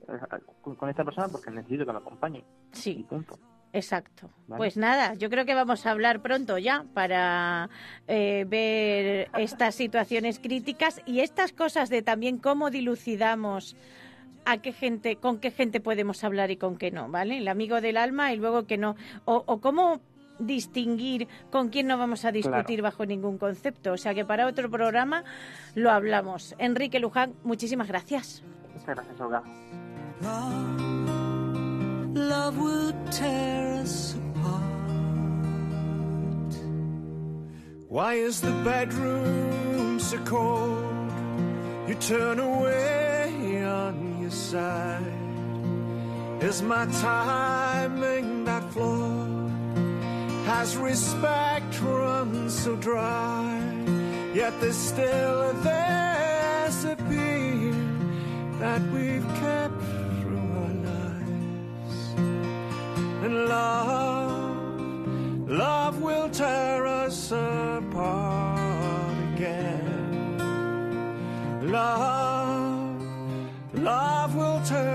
con 0.78 0.90
esta 0.90 1.04
persona 1.04 1.28
porque 1.30 1.52
necesito 1.52 1.86
que 1.86 1.92
me 1.92 2.00
acompañe. 2.00 2.40
Y 2.40 2.76
Sí, 2.76 3.06
punto. 3.08 3.38
exacto. 3.74 4.30
Vale. 4.48 4.58
Pues 4.58 4.76
nada, 4.76 5.14
yo 5.14 5.30
creo 5.30 5.46
que 5.46 5.54
vamos 5.54 5.86
a 5.86 5.92
hablar 5.92 6.22
pronto 6.22 6.58
ya 6.58 6.84
para 6.94 7.70
eh, 8.08 8.46
ver 8.48 9.30
estas 9.38 9.76
situaciones 9.76 10.40
críticas 10.40 11.02
y 11.06 11.20
estas 11.20 11.54
cosas 11.54 11.90
de 11.90 12.02
también 12.02 12.38
cómo 12.40 12.70
dilucidamos 12.72 13.76
a 14.46 14.58
qué 14.58 14.74
gente, 14.74 15.16
con 15.16 15.40
qué 15.40 15.52
gente 15.52 15.80
podemos 15.80 16.24
hablar 16.24 16.52
y 16.52 16.58
con 16.58 16.78
qué 16.78 16.92
no, 16.92 17.10
¿vale? 17.10 17.38
El 17.38 17.48
amigo 17.48 17.82
del 17.82 17.98
alma 17.98 18.34
y 18.34 18.38
luego 18.38 18.66
que 18.68 18.78
no. 18.78 18.96
O, 19.26 19.44
o 19.46 19.60
cómo 19.60 20.02
distinguir 20.40 21.28
con 21.52 21.70
quién 21.70 21.88
no 21.88 21.98
vamos 21.98 22.26
a 22.26 22.32
discutir 22.32 22.82
bajo 22.82 23.06
ningún 23.06 23.38
concepto. 23.38 23.94
O 23.94 23.98
sea 23.98 24.14
que 24.14 24.26
para 24.26 24.48
otro 24.48 24.70
programa 24.70 25.24
lo 25.74 25.92
hablamos. 25.92 26.56
Enrique 26.58 27.00
Luján, 27.00 27.34
muchísimas 27.44 27.88
gracias. 27.88 28.44
Muchas 28.74 28.96
gracias, 28.96 29.22
Olga. 29.22 29.44
Love, 30.22 30.80
love 32.16 32.58
will 32.58 32.94
tear 33.12 33.82
us 33.82 34.16
apart. 34.16 34.64
Why 37.90 38.16
is 38.16 38.42
the 38.42 38.52
bedroom 38.64 40.00
so 40.00 40.18
cold? 40.26 41.12
You 41.88 41.96
turn 41.96 42.40
away 42.40 43.64
on 43.64 44.22
your 44.22 44.32
side. 44.32 45.04
Is 46.42 46.62
my 46.62 46.86
timing 47.02 48.46
that 48.46 48.64
flawed? 48.74 49.45
Has 50.46 50.78
respect 50.78 51.82
run 51.82 52.48
so 52.52 52.76
dry? 52.76 53.58
Yet 54.32 54.54
there's 54.62 54.78
still 54.78 55.54
there's 55.64 56.86
a 56.86 56.96
being 57.10 58.60
that 58.60 58.80
we've 58.94 59.26
kept 59.42 59.82
through 60.22 60.48
our 60.62 60.74
lives. 60.92 61.98
And 63.26 63.48
love, 63.48 65.50
love 65.50 66.00
will 66.04 66.30
tear 66.30 66.86
us 66.86 67.32
apart 67.32 69.18
again. 69.34 70.38
Love, 71.72 73.02
love 73.74 74.36
will 74.36 74.62
tear 74.64 74.95